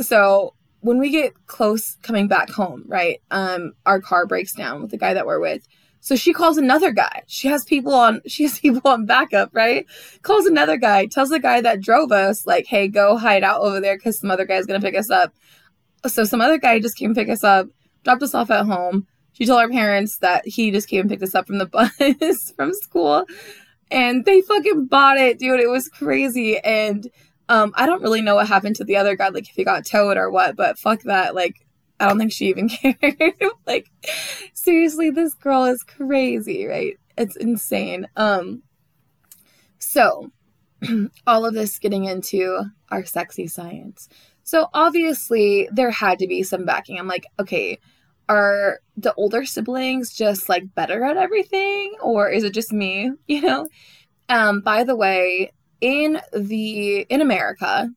So 0.00 0.55
when 0.86 0.98
we 0.98 1.10
get 1.10 1.34
close 1.46 1.96
coming 2.02 2.28
back 2.28 2.48
home, 2.48 2.84
right? 2.86 3.20
Um, 3.32 3.72
our 3.84 4.00
car 4.00 4.24
breaks 4.24 4.52
down 4.52 4.82
with 4.82 4.92
the 4.92 4.96
guy 4.96 5.14
that 5.14 5.26
we're 5.26 5.40
with. 5.40 5.66
So 5.98 6.14
she 6.14 6.32
calls 6.32 6.56
another 6.56 6.92
guy. 6.92 7.24
She 7.26 7.48
has 7.48 7.64
people 7.64 7.92
on 7.92 8.20
she 8.26 8.44
has 8.44 8.60
people 8.60 8.88
on 8.88 9.04
backup, 9.04 9.50
right? 9.52 9.84
Calls 10.22 10.46
another 10.46 10.76
guy, 10.76 11.06
tells 11.06 11.30
the 11.30 11.40
guy 11.40 11.60
that 11.60 11.80
drove 11.80 12.12
us, 12.12 12.46
like, 12.46 12.66
hey, 12.66 12.86
go 12.86 13.16
hide 13.16 13.42
out 13.42 13.62
over 13.62 13.80
there 13.80 13.96
because 13.96 14.20
some 14.20 14.30
other 14.30 14.44
guy's 14.44 14.64
gonna 14.64 14.80
pick 14.80 14.96
us 14.96 15.10
up. 15.10 15.34
So 16.06 16.22
some 16.22 16.40
other 16.40 16.58
guy 16.58 16.78
just 16.78 16.96
came 16.96 17.16
pick 17.16 17.28
us 17.28 17.42
up, 17.42 17.66
dropped 18.04 18.22
us 18.22 18.34
off 18.34 18.50
at 18.52 18.66
home. 18.66 19.08
She 19.32 19.44
told 19.44 19.60
our 19.60 19.68
parents 19.68 20.18
that 20.18 20.46
he 20.46 20.70
just 20.70 20.88
came 20.88 21.00
and 21.00 21.10
picked 21.10 21.24
us 21.24 21.34
up 21.34 21.48
from 21.48 21.58
the 21.58 21.66
bus 22.20 22.52
from 22.52 22.72
school. 22.74 23.26
And 23.90 24.24
they 24.24 24.40
fucking 24.40 24.86
bought 24.86 25.18
it, 25.18 25.40
dude. 25.40 25.58
It 25.58 25.68
was 25.68 25.88
crazy. 25.88 26.58
And 26.58 27.10
um, 27.48 27.72
I 27.76 27.86
don't 27.86 28.02
really 28.02 28.22
know 28.22 28.36
what 28.36 28.48
happened 28.48 28.76
to 28.76 28.84
the 28.84 28.96
other 28.96 29.16
guy, 29.16 29.28
like 29.28 29.48
if 29.48 29.54
he 29.54 29.64
got 29.64 29.86
towed 29.86 30.16
or 30.16 30.30
what, 30.30 30.56
but 30.56 30.78
fuck 30.78 31.02
that. 31.02 31.34
Like, 31.34 31.66
I 32.00 32.08
don't 32.08 32.18
think 32.18 32.32
she 32.32 32.48
even 32.48 32.68
cared. 32.70 33.34
like, 33.66 33.88
seriously, 34.52 35.10
this 35.10 35.34
girl 35.34 35.64
is 35.64 35.82
crazy, 35.82 36.66
right? 36.66 36.98
It's 37.16 37.36
insane. 37.36 38.08
Um, 38.16 38.62
so 39.78 40.30
all 41.26 41.46
of 41.46 41.54
this 41.54 41.78
getting 41.78 42.04
into 42.04 42.62
our 42.90 43.04
sexy 43.04 43.46
science. 43.46 44.08
So 44.42 44.68
obviously 44.74 45.68
there 45.72 45.90
had 45.90 46.18
to 46.20 46.26
be 46.26 46.42
some 46.42 46.64
backing. 46.64 46.98
I'm 46.98 47.08
like, 47.08 47.26
okay, 47.40 47.78
are 48.28 48.80
the 48.96 49.14
older 49.14 49.44
siblings 49.44 50.12
just 50.14 50.48
like 50.48 50.74
better 50.74 51.04
at 51.04 51.16
everything 51.16 51.94
or 52.00 52.28
is 52.28 52.44
it 52.44 52.52
just 52.54 52.72
me, 52.72 53.12
you 53.26 53.40
know? 53.40 53.68
Um 54.28 54.60
by 54.60 54.84
the 54.84 54.96
way, 54.96 55.52
in 55.80 56.20
the 56.32 57.00
in 57.08 57.20
America, 57.20 57.90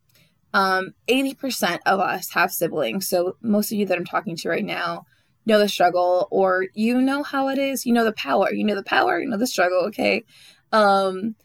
um, 0.53 0.93
80% 1.07 1.79
of 1.85 1.99
us 1.99 2.31
have 2.31 2.51
siblings. 2.51 3.07
So 3.07 3.37
most 3.41 3.71
of 3.71 3.77
you 3.77 3.85
that 3.85 3.97
I'm 3.97 4.05
talking 4.05 4.35
to 4.37 4.49
right 4.49 4.65
now 4.65 5.05
know 5.45 5.59
the 5.59 5.69
struggle 5.69 6.27
or 6.31 6.65
you 6.73 7.01
know 7.01 7.23
how 7.23 7.49
it 7.49 7.57
is. 7.57 7.85
You 7.85 7.93
know 7.93 8.05
the 8.05 8.13
power. 8.13 8.51
You 8.51 8.63
know 8.63 8.75
the 8.75 8.83
power, 8.83 9.19
you 9.19 9.29
know 9.29 9.37
the 9.37 9.47
struggle, 9.47 9.85
okay? 9.87 10.23
Um, 10.71 11.35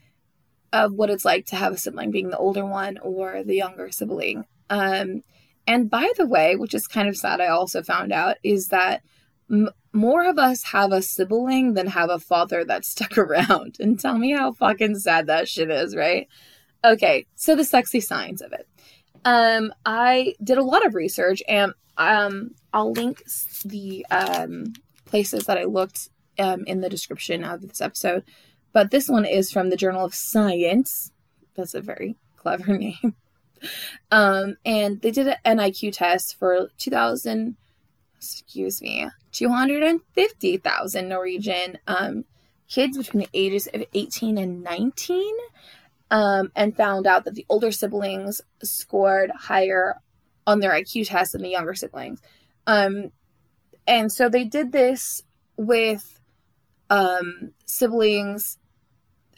of 0.72 0.92
what 0.92 1.10
it's 1.10 1.24
like 1.24 1.46
to 1.46 1.56
have 1.56 1.72
a 1.72 1.78
sibling 1.78 2.10
being 2.10 2.30
the 2.30 2.38
older 2.38 2.64
one 2.64 2.98
or 2.98 3.44
the 3.44 3.54
younger 3.54 3.90
sibling. 3.90 4.44
Um, 4.70 5.22
and 5.66 5.88
by 5.88 6.10
the 6.16 6.26
way, 6.26 6.56
which 6.56 6.74
is 6.74 6.86
kind 6.86 7.08
of 7.08 7.16
sad, 7.16 7.40
I 7.40 7.46
also 7.46 7.82
found 7.82 8.12
out 8.12 8.36
is 8.42 8.68
that 8.68 9.02
m- 9.50 9.70
more 9.92 10.24
of 10.28 10.38
us 10.38 10.64
have 10.64 10.92
a 10.92 11.02
sibling 11.02 11.74
than 11.74 11.86
have 11.88 12.10
a 12.10 12.18
father 12.18 12.64
that 12.64 12.84
stuck 12.84 13.16
around. 13.18 13.76
And 13.80 13.98
tell 13.98 14.18
me 14.18 14.32
how 14.32 14.52
fucking 14.52 14.96
sad 14.98 15.26
that 15.26 15.48
shit 15.48 15.70
is, 15.70 15.94
right? 15.94 16.28
Okay, 16.84 17.26
so 17.34 17.56
the 17.56 17.64
sexy 17.64 18.00
signs 18.00 18.42
of 18.42 18.52
it. 18.52 18.68
Um, 19.24 19.72
I 19.86 20.34
did 20.42 20.58
a 20.58 20.62
lot 20.62 20.84
of 20.84 20.94
research 20.94 21.42
and 21.48 21.72
um, 21.96 22.54
I'll 22.72 22.92
link 22.92 23.22
the 23.64 24.04
um, 24.10 24.74
places 25.06 25.46
that 25.46 25.56
I 25.56 25.64
looked 25.64 26.08
um, 26.38 26.64
in 26.66 26.80
the 26.80 26.90
description 26.90 27.44
of 27.44 27.62
this 27.62 27.80
episode. 27.80 28.24
But 28.72 28.90
this 28.90 29.08
one 29.08 29.24
is 29.24 29.52
from 29.52 29.70
the 29.70 29.76
Journal 29.76 30.04
of 30.04 30.14
Science. 30.14 31.12
That's 31.54 31.74
a 31.74 31.80
very 31.80 32.16
clever 32.36 32.76
name. 32.78 33.14
um, 34.10 34.56
and 34.64 35.00
they 35.00 35.10
did 35.10 35.28
an 35.28 35.58
NIQ 35.58 35.92
test 35.94 36.36
for 36.38 36.68
2000, 36.76 37.56
excuse 38.32 38.80
me, 38.82 39.06
250,000 39.32 41.08
Norwegian 41.08 41.78
um, 41.86 42.24
kids 42.68 42.96
between 42.96 43.22
the 43.22 43.28
ages 43.34 43.68
of 43.72 43.84
18 43.94 44.38
and 44.38 44.62
19 44.62 45.32
um, 46.10 46.50
and 46.54 46.76
found 46.76 47.06
out 47.06 47.24
that 47.24 47.34
the 47.34 47.46
older 47.48 47.70
siblings 47.70 48.40
scored 48.62 49.30
higher 49.30 49.96
on 50.46 50.60
their 50.60 50.72
IQ 50.72 51.08
test 51.08 51.32
than 51.32 51.42
the 51.42 51.48
younger 51.48 51.74
siblings. 51.74 52.20
Um, 52.66 53.10
and 53.86 54.10
so 54.10 54.28
they 54.28 54.44
did 54.44 54.72
this 54.72 55.22
with 55.56 56.20
um, 56.90 57.52
siblings 57.66 58.58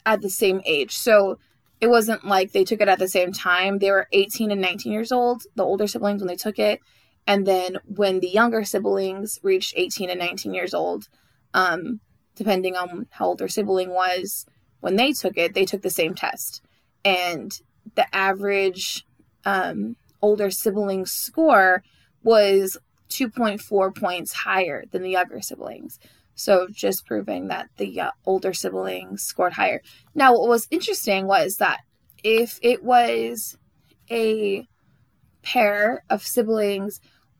at 0.05 0.21
the 0.21 0.29
same 0.29 0.61
age. 0.65 0.95
So 0.95 1.39
it 1.79 1.87
wasn't 1.87 2.25
like 2.25 2.51
they 2.51 2.63
took 2.63 2.81
it 2.81 2.87
at 2.87 2.99
the 2.99 3.07
same 3.07 3.31
time. 3.31 3.79
They 3.79 3.91
were 3.91 4.07
18 4.11 4.51
and 4.51 4.61
19 4.61 4.91
years 4.91 5.11
old, 5.11 5.43
the 5.55 5.63
older 5.63 5.87
siblings, 5.87 6.21
when 6.21 6.27
they 6.27 6.35
took 6.35 6.59
it. 6.59 6.79
And 7.27 7.45
then 7.45 7.77
when 7.85 8.21
the 8.21 8.29
younger 8.29 8.63
siblings 8.63 9.39
reached 9.43 9.73
18 9.75 10.09
and 10.09 10.19
19 10.19 10.53
years 10.53 10.73
old, 10.73 11.09
um, 11.53 11.99
depending 12.35 12.75
on 12.77 13.07
how 13.11 13.27
old 13.27 13.39
their 13.39 13.49
sibling 13.49 13.89
was, 13.89 14.45
when 14.79 14.95
they 14.95 15.11
took 15.11 15.37
it, 15.37 15.53
they 15.53 15.65
took 15.65 15.81
the 15.81 15.89
same 15.89 16.15
test. 16.15 16.61
And 17.03 17.51
the 17.95 18.05
average 18.15 19.05
um, 19.43 19.97
older 20.21 20.49
sibling 20.49 21.05
score 21.05 21.83
was 22.23 22.77
2.4 23.09 23.95
points 23.95 24.33
higher 24.33 24.85
than 24.91 25.01
the 25.01 25.09
younger 25.09 25.41
siblings. 25.41 25.99
So 26.35 26.67
just 26.71 27.05
proving 27.05 27.47
that 27.47 27.69
the 27.77 27.99
uh, 27.99 28.11
older 28.25 28.53
siblings 28.53 29.23
scored 29.23 29.53
higher. 29.53 29.81
Now, 30.13 30.33
what 30.33 30.47
was 30.47 30.67
interesting 30.69 31.27
was 31.27 31.57
that 31.57 31.79
if 32.23 32.59
it 32.61 32.83
was 32.83 33.57
a 34.09 34.67
pair 35.41 36.03
of 36.09 36.25
siblings 36.25 36.99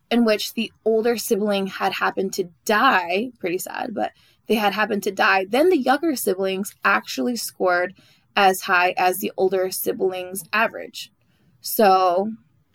in 0.10 0.26
which 0.26 0.54
the 0.54 0.72
older 0.86 1.18
sibling 1.18 1.68
had 1.68 1.94
happened 1.94 2.34
to 2.34 2.50
die, 2.66 3.32
pretty 3.40 3.58
sad, 3.58 3.94
but 3.94 4.12
they 4.48 4.56
had 4.56 4.74
happened 4.74 5.04
to 5.04 5.12
die, 5.12 5.46
then 5.46 5.70
the 5.70 5.78
younger 5.78 6.16
siblings 6.16 6.74
actually 6.84 7.36
scored 7.36 7.94
as 8.36 8.62
high 8.62 8.94
as 8.98 9.18
the 9.18 9.32
older 9.36 9.70
siblings' 9.72 10.44
average. 10.54 11.12
So, 11.60 12.32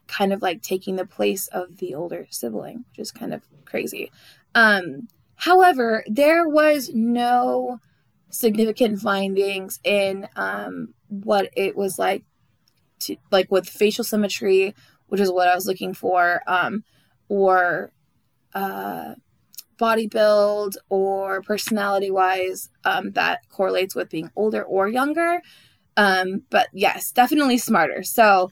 kind 0.06 0.32
of 0.32 0.42
like 0.42 0.60
taking 0.60 0.96
the 0.96 1.06
place 1.06 1.46
of 1.48 1.78
the 1.78 1.94
older 1.94 2.26
sibling, 2.30 2.84
which 2.90 2.98
is 2.98 3.12
kind 3.12 3.32
of 3.32 3.42
crazy. 3.64 4.10
Um, 4.54 5.08
however, 5.36 6.04
there 6.06 6.46
was 6.46 6.90
no 6.92 7.78
significant 8.28 9.00
findings 9.00 9.78
in 9.84 10.28
um, 10.36 10.94
what 11.08 11.50
it 11.56 11.76
was 11.76 11.98
like 11.98 12.24
to 13.00 13.16
like 13.30 13.50
with 13.50 13.68
facial 13.68 14.04
symmetry, 14.04 14.74
which 15.06 15.20
is 15.20 15.30
what 15.30 15.48
I 15.48 15.54
was 15.54 15.66
looking 15.66 15.94
for. 15.94 16.42
Um, 16.46 16.84
or 17.32 17.90
uh, 18.54 19.14
body 19.78 20.06
build 20.06 20.76
or 20.90 21.40
personality 21.40 22.10
wise 22.10 22.68
um, 22.84 23.12
that 23.12 23.38
correlates 23.48 23.94
with 23.94 24.10
being 24.10 24.30
older 24.36 24.62
or 24.62 24.86
younger. 24.86 25.40
Um, 25.96 26.42
but 26.50 26.68
yes, 26.74 27.10
definitely 27.10 27.56
smarter. 27.56 28.02
So 28.02 28.50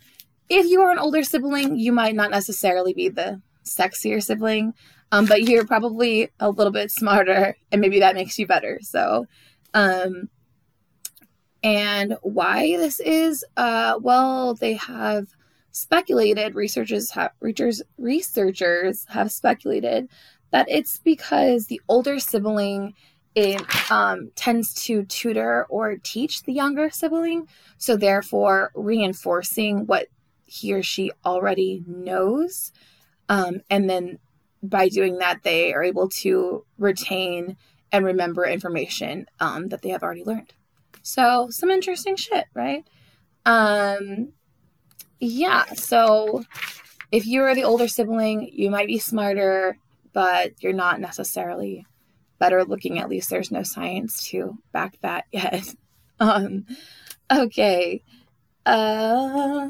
if 0.49 0.65
you 0.65 0.81
are 0.81 0.91
an 0.91 0.99
older 0.99 1.23
sibling, 1.23 1.77
you 1.77 1.93
might 1.93 2.15
not 2.15 2.31
necessarily 2.31 2.95
be 2.95 3.11
the 3.11 3.43
sexier 3.65 4.23
sibling, 4.23 4.73
um, 5.13 5.27
but 5.27 5.43
you're 5.43 5.67
probably 5.67 6.31
a 6.39 6.49
little 6.49 6.73
bit 6.73 6.91
smarter, 6.91 7.57
and 7.71 7.83
maybe 7.83 8.01
that 8.01 8.15
makes 8.15 8.39
you 8.39 8.47
better. 8.47 8.79
So, 8.81 9.27
um, 9.75 10.31
And 11.63 12.17
why 12.23 12.77
this 12.79 13.01
is, 13.01 13.45
uh, 13.57 13.99
well, 14.01 14.55
they 14.55 14.75
have 14.75 15.27
speculated, 15.73 16.55
researchers 16.55 17.11
have, 17.13 17.33
researchers, 17.41 17.83
researchers 17.99 19.07
have 19.09 19.31
speculated 19.31 20.09
that 20.51 20.67
it's 20.69 20.99
because 20.99 21.67
the 21.67 21.81
older 21.89 22.19
sibling 22.19 22.95
it 23.37 23.63
um, 23.91 24.33
tends 24.35 24.75
to 24.75 25.05
tutor 25.05 25.65
or 25.69 25.97
teach 26.03 26.43
the 26.43 26.53
younger 26.53 26.91
sibling, 26.91 27.47
so 27.79 27.97
therefore 27.97 28.73
reinforcing 28.75 29.87
what 29.87 30.09
he 30.47 30.73
or 30.75 30.83
she 30.83 31.13
already 31.25 31.85
knows. 31.87 32.73
Um, 33.29 33.61
and 33.71 33.89
then 33.89 34.19
by 34.63 34.89
doing 34.89 35.19
that, 35.19 35.45
they 35.45 35.73
are 35.73 35.83
able 35.85 36.09
to 36.09 36.65
retain 36.77 37.57
and 37.93 38.05
remember 38.05 38.45
information 38.45 39.27
um, 39.39 39.69
that 39.69 39.83
they 39.83 39.91
have 39.91 40.03
already 40.03 40.25
learned. 40.25 40.53
So, 41.03 41.49
some 41.51 41.71
interesting 41.71 42.17
shit, 42.17 42.47
right? 42.53 42.85
Um, 43.47 44.33
yeah, 45.21 45.65
so 45.75 46.45
if 47.13 47.27
you're 47.27 47.55
the 47.55 47.65
older 47.65 47.89
sibling, 47.89 48.51
you 48.53 48.71
might 48.71 48.87
be 48.87 48.99
smarter, 48.99 49.77
but 50.13 50.53
you're 50.63 50.73
not 50.73 51.01
necessarily 51.01 51.87
better 52.39 52.65
looking. 52.65 52.99
At 52.99 53.09
least 53.09 53.31
there's 53.31 53.51
no 53.51 53.63
science 53.63 54.25
to 54.29 54.59
back 54.73 54.99
that 55.03 55.27
yet. 55.33 55.75
um, 56.19 56.67
okay. 57.31 58.03
Uh, 58.67 59.69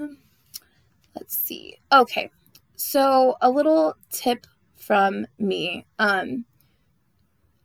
let's 1.15 1.37
see. 1.37 1.79
Okay. 1.93 2.31
So, 2.77 3.37
a 3.43 3.51
little 3.51 3.95
tip 4.11 4.47
from 4.77 5.27
me. 5.39 5.87
Um, 5.99 6.47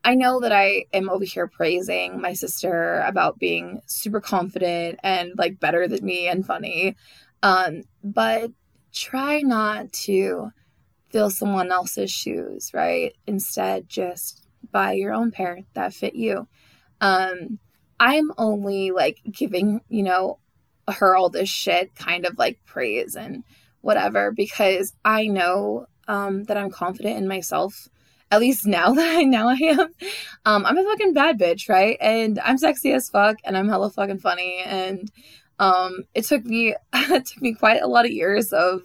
I 0.04 0.13
know 0.13 0.39
that 0.41 0.52
I 0.52 0.86
am 0.93 1.10
over 1.10 1.26
here 1.26 1.48
praising 1.48 2.21
my 2.21 2.34
sister 2.34 3.04
about 3.08 3.39
being 3.39 3.82
super 3.88 4.21
confident 4.21 5.00
and 5.02 5.34
like 5.36 5.60
better 5.60 5.88
than 5.88 6.06
me 6.06 6.28
and 6.28 6.45
funny. 6.45 6.95
Um, 7.43 7.84
but 8.04 8.52
try 8.93 9.41
not 9.41 9.91
to 9.93 10.52
fill 11.10 11.30
someone 11.30 11.71
else's 11.71 12.12
shoes, 12.12 12.71
right? 12.74 13.13
Instead, 13.28 13.88
just 13.88 14.48
buy 14.71 14.93
your 14.93 15.13
own 15.13 15.32
pair 15.32 15.60
that 15.74 15.93
fit 15.93 16.15
you. 16.15 16.48
Um, 17.02 17.60
I'm 18.00 18.32
only 18.38 18.91
like 18.91 19.19
giving, 19.30 19.82
you 19.89 20.04
know, 20.04 20.39
her 20.88 21.15
all 21.15 21.30
this 21.30 21.50
shit 21.50 21.95
kind 21.95 22.26
of 22.26 22.38
like 22.38 22.60
praise 22.65 23.15
and 23.15 23.43
whatever 23.82 24.32
because 24.32 24.93
I 25.04 25.28
know 25.28 25.88
um, 26.08 26.43
that 26.43 26.58
I'm 26.58 26.69
confident 26.69 27.17
in 27.17 27.28
myself 27.28 27.89
at 28.32 28.39
least 28.39 28.65
now 28.65 28.91
that 28.93 29.17
I 29.17 29.24
now 29.24 29.50
I 29.50 29.56
am. 29.56 29.93
Um, 30.45 30.65
I'm 30.65 30.78
a 30.78 30.84
fucking 30.84 31.13
bad 31.13 31.39
bitch, 31.39 31.69
right? 31.69 31.98
And 32.00 32.39
I'm 32.39 32.58
sexy 32.58 32.91
as 32.91 33.10
fuck, 33.10 33.38
and 33.43 33.58
I'm 33.58 33.69
hella 33.69 33.89
fucking 33.89 34.19
funny. 34.19 34.62
And 34.65 35.10
um, 35.60 36.04
it 36.13 36.26
took 36.26 36.46
me 36.46 36.76
it 36.94 37.26
took 37.26 37.41
me 37.41 37.54
quite 37.54 37.82
a 37.82 37.88
lot 37.88 38.06
of 38.06 38.12
years 38.12 38.54
of 38.54 38.82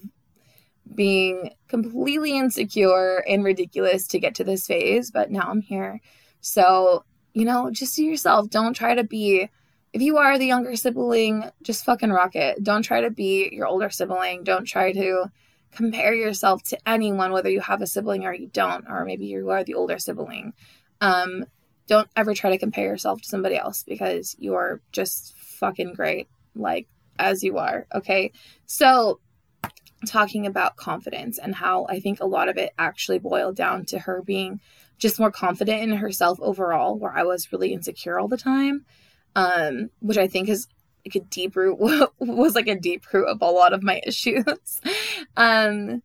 being 0.95 1.51
completely 1.69 2.37
insecure 2.37 3.19
and 3.29 3.45
ridiculous 3.45 4.07
to 4.09 4.19
get 4.19 4.35
to 4.35 4.45
this 4.45 4.67
phase, 4.67 5.11
but 5.11 5.31
now 5.31 5.49
I'm 5.49 5.61
here. 5.61 6.01
So 6.41 7.05
you 7.33 7.45
know, 7.45 7.71
just 7.71 7.97
do 7.97 8.05
yourself. 8.05 8.51
Don't 8.51 8.75
try 8.75 8.95
to 8.95 9.05
be. 9.05 9.49
If 9.93 10.03
you 10.03 10.19
are 10.19 10.39
the 10.39 10.47
younger 10.47 10.77
sibling, 10.77 11.51
just 11.63 11.85
fucking 11.85 12.11
rock 12.11 12.37
it. 12.37 12.63
Don't 12.63 12.83
try 12.83 13.01
to 13.01 13.11
be 13.11 13.49
your 13.53 13.67
older 13.67 13.91
sibling. 13.91 14.45
Don't 14.45 14.65
try 14.65 14.93
to 14.93 15.31
compare 15.73 16.15
yourself 16.15 16.63
to 16.65 16.79
anyone, 16.89 17.33
whether 17.33 17.49
you 17.49 17.61
have 17.61 17.83
a 17.83 17.87
sibling 17.87 18.25
or 18.25 18.33
you 18.33 18.49
don't, 18.49 18.87
or 18.89 19.05
maybe 19.05 19.27
you 19.27 19.51
are 19.51 19.65
the 19.65 19.75
older 19.75 19.99
sibling. 19.99 20.53
Um, 21.01 21.45
don't 21.87 22.09
ever 22.15 22.35
try 22.35 22.51
to 22.51 22.59
compare 22.59 22.85
yourself 22.85 23.23
to 23.23 23.29
somebody 23.29 23.57
else 23.57 23.83
because 23.83 24.37
you're 24.39 24.81
just 24.93 25.35
fucking 25.37 25.95
great, 25.95 26.29
like 26.55 26.89
as 27.19 27.43
you 27.43 27.59
are. 27.59 27.87
Okay. 27.95 28.33
So, 28.67 29.21
talking 30.07 30.47
about 30.47 30.77
confidence 30.77 31.39
and 31.39 31.55
how 31.55 31.87
I 31.89 32.01
think 32.01 32.21
a 32.21 32.27
lot 32.27 32.49
of 32.49 32.57
it 32.57 32.73
actually 32.79 33.19
boiled 33.19 33.55
down 33.55 33.85
to 33.87 33.99
her 33.99 34.23
being 34.23 34.61
just 34.99 35.19
more 35.19 35.31
confident 35.31 35.83
in 35.83 35.91
herself 35.93 36.39
overall, 36.41 36.99
where 36.99 37.13
I 37.13 37.23
was 37.23 37.53
really 37.53 37.73
insecure 37.73 38.19
all 38.19 38.29
the 38.29 38.39
time, 38.39 38.87
um, 39.37 39.91
which 40.01 40.17
I 40.17 40.27
think 40.27 40.49
is 40.49 40.69
like 41.05 41.23
a 41.23 41.27
deep 41.27 41.57
root 41.57 41.79
was 42.19 42.55
like 42.55 42.69
a 42.69 42.79
deep 42.79 43.05
root 43.13 43.27
of 43.27 43.43
a 43.43 43.47
lot 43.47 43.73
of 43.73 43.83
my 43.83 44.01
issues. 44.07 44.81
um 45.37 46.03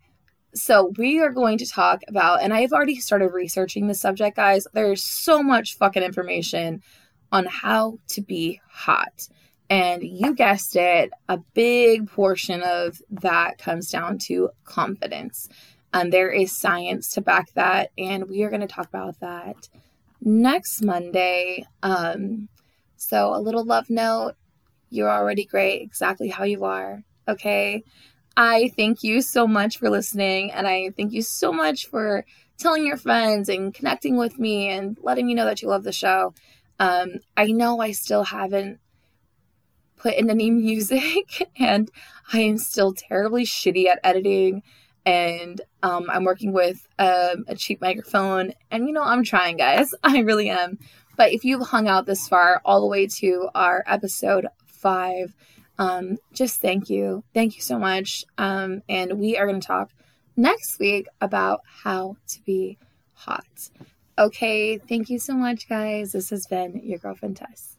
so 0.54 0.94
we 0.98 1.20
are 1.20 1.32
going 1.32 1.58
to 1.58 1.68
talk 1.68 2.02
about 2.08 2.42
and 2.42 2.54
I've 2.54 2.72
already 2.72 2.96
started 2.96 3.34
researching 3.34 3.88
the 3.88 3.94
subject 3.94 4.38
guys. 4.38 4.66
There's 4.72 5.04
so 5.04 5.44
much 5.44 5.78
fucking 5.78 6.02
information 6.02 6.82
on 7.30 7.46
how 7.46 8.00
to 8.10 8.22
be 8.22 8.62
hot. 8.70 9.28
And 9.70 10.04
you 10.04 10.36
guessed 10.36 10.76
it, 10.76 11.12
a 11.28 11.40
big 11.54 12.10
portion 12.10 12.62
of 12.62 13.02
that 13.10 13.58
comes 13.58 13.90
down 13.90 14.20
to 14.28 14.50
confidence. 14.64 15.50
And 15.94 16.12
there 16.12 16.30
is 16.30 16.58
science 16.58 17.12
to 17.14 17.22
back 17.22 17.54
that 17.54 17.92
and 17.98 18.30
we 18.30 18.44
are 18.44 18.50
going 18.50 18.62
to 18.62 18.68
talk 18.68 18.88
about 18.88 19.20
that 19.22 19.70
next 20.22 20.84
Monday. 20.84 21.66
Um 21.82 22.50
so 22.98 23.34
a 23.34 23.40
little 23.40 23.64
love 23.64 23.90
note 23.90 24.34
you're 24.90 25.10
already 25.10 25.46
great 25.46 25.82
exactly 25.82 26.30
how 26.30 26.44
you 26.44 26.64
are. 26.64 27.04
Okay. 27.28 27.84
I 28.38 28.72
thank 28.76 29.04
you 29.04 29.22
so 29.22 29.48
much 29.48 29.78
for 29.78 29.90
listening. 29.90 30.52
And 30.52 30.68
I 30.68 30.92
thank 30.96 31.14
you 31.14 31.22
so 31.22 31.52
much 31.52 31.88
for 31.88 32.26
telling 32.58 32.86
your 32.86 32.98
friends 32.98 33.50
and 33.50 33.74
connecting 33.74 34.18
with 34.18 34.38
me 34.38 34.70
and 34.70 34.98
letting 35.02 35.28
me 35.28 35.34
know 35.34 35.46
that 35.46 35.62
you 35.62 35.70
love 35.70 35.84
the 35.84 35.92
show. 35.92 36.34
Um, 36.80 37.16
I 37.38 37.48
know 37.48 37.80
I 37.80 37.92
still 37.92 38.24
haven't 38.24 38.80
put 39.98 40.16
in 40.16 40.30
any 40.30 40.50
music 40.52 41.50
and 41.60 41.90
I 42.32 42.40
am 42.40 42.58
still 42.58 42.94
terribly 42.94 43.46
shitty 43.46 43.88
at 43.88 44.00
editing. 44.04 44.64
And 45.06 45.62
um, 45.84 46.10
I'm 46.10 46.24
working 46.24 46.52
with 46.52 46.88
um, 46.98 47.46
a 47.48 47.56
cheap 47.56 47.80
microphone. 47.80 48.54
And, 48.72 48.88
you 48.88 48.94
know, 48.94 49.04
I'm 49.04 49.24
trying, 49.24 49.58
guys. 49.58 49.94
I 50.04 50.20
really 50.20 50.50
am. 50.50 50.80
But 51.16 51.32
if 51.32 51.46
you've 51.46 51.68
hung 51.68 51.88
out 51.88 52.06
this 52.06 52.28
far, 52.28 52.62
all 52.66 52.82
the 52.82 52.88
way 52.88 53.08
to 53.08 53.50
our 53.54 53.84
episode 53.88 54.48
five. 54.66 55.34
Um, 55.78 56.18
just 56.34 56.62
thank 56.62 56.90
you. 56.90 57.24
Thank 57.34 57.56
you 57.56 57.62
so 57.62 57.78
much. 57.78 58.26
Um, 58.38 58.82
and 58.90 59.20
we 59.20 59.38
are 59.38 59.48
going 59.48 59.60
to 59.60 59.68
talk 59.68 59.92
next 60.36 60.80
week 60.80 61.08
about 61.22 61.62
how 61.84 62.18
to 62.30 62.42
be 62.44 62.78
hot. 63.14 63.70
Okay, 64.18 64.78
thank 64.78 65.10
you 65.10 65.20
so 65.20 65.34
much, 65.34 65.68
guys. 65.68 66.14
This 66.14 66.30
has 66.30 66.46
been 66.48 66.82
your 66.84 67.00
girlfriend 67.00 67.38
Tess. 67.38 67.75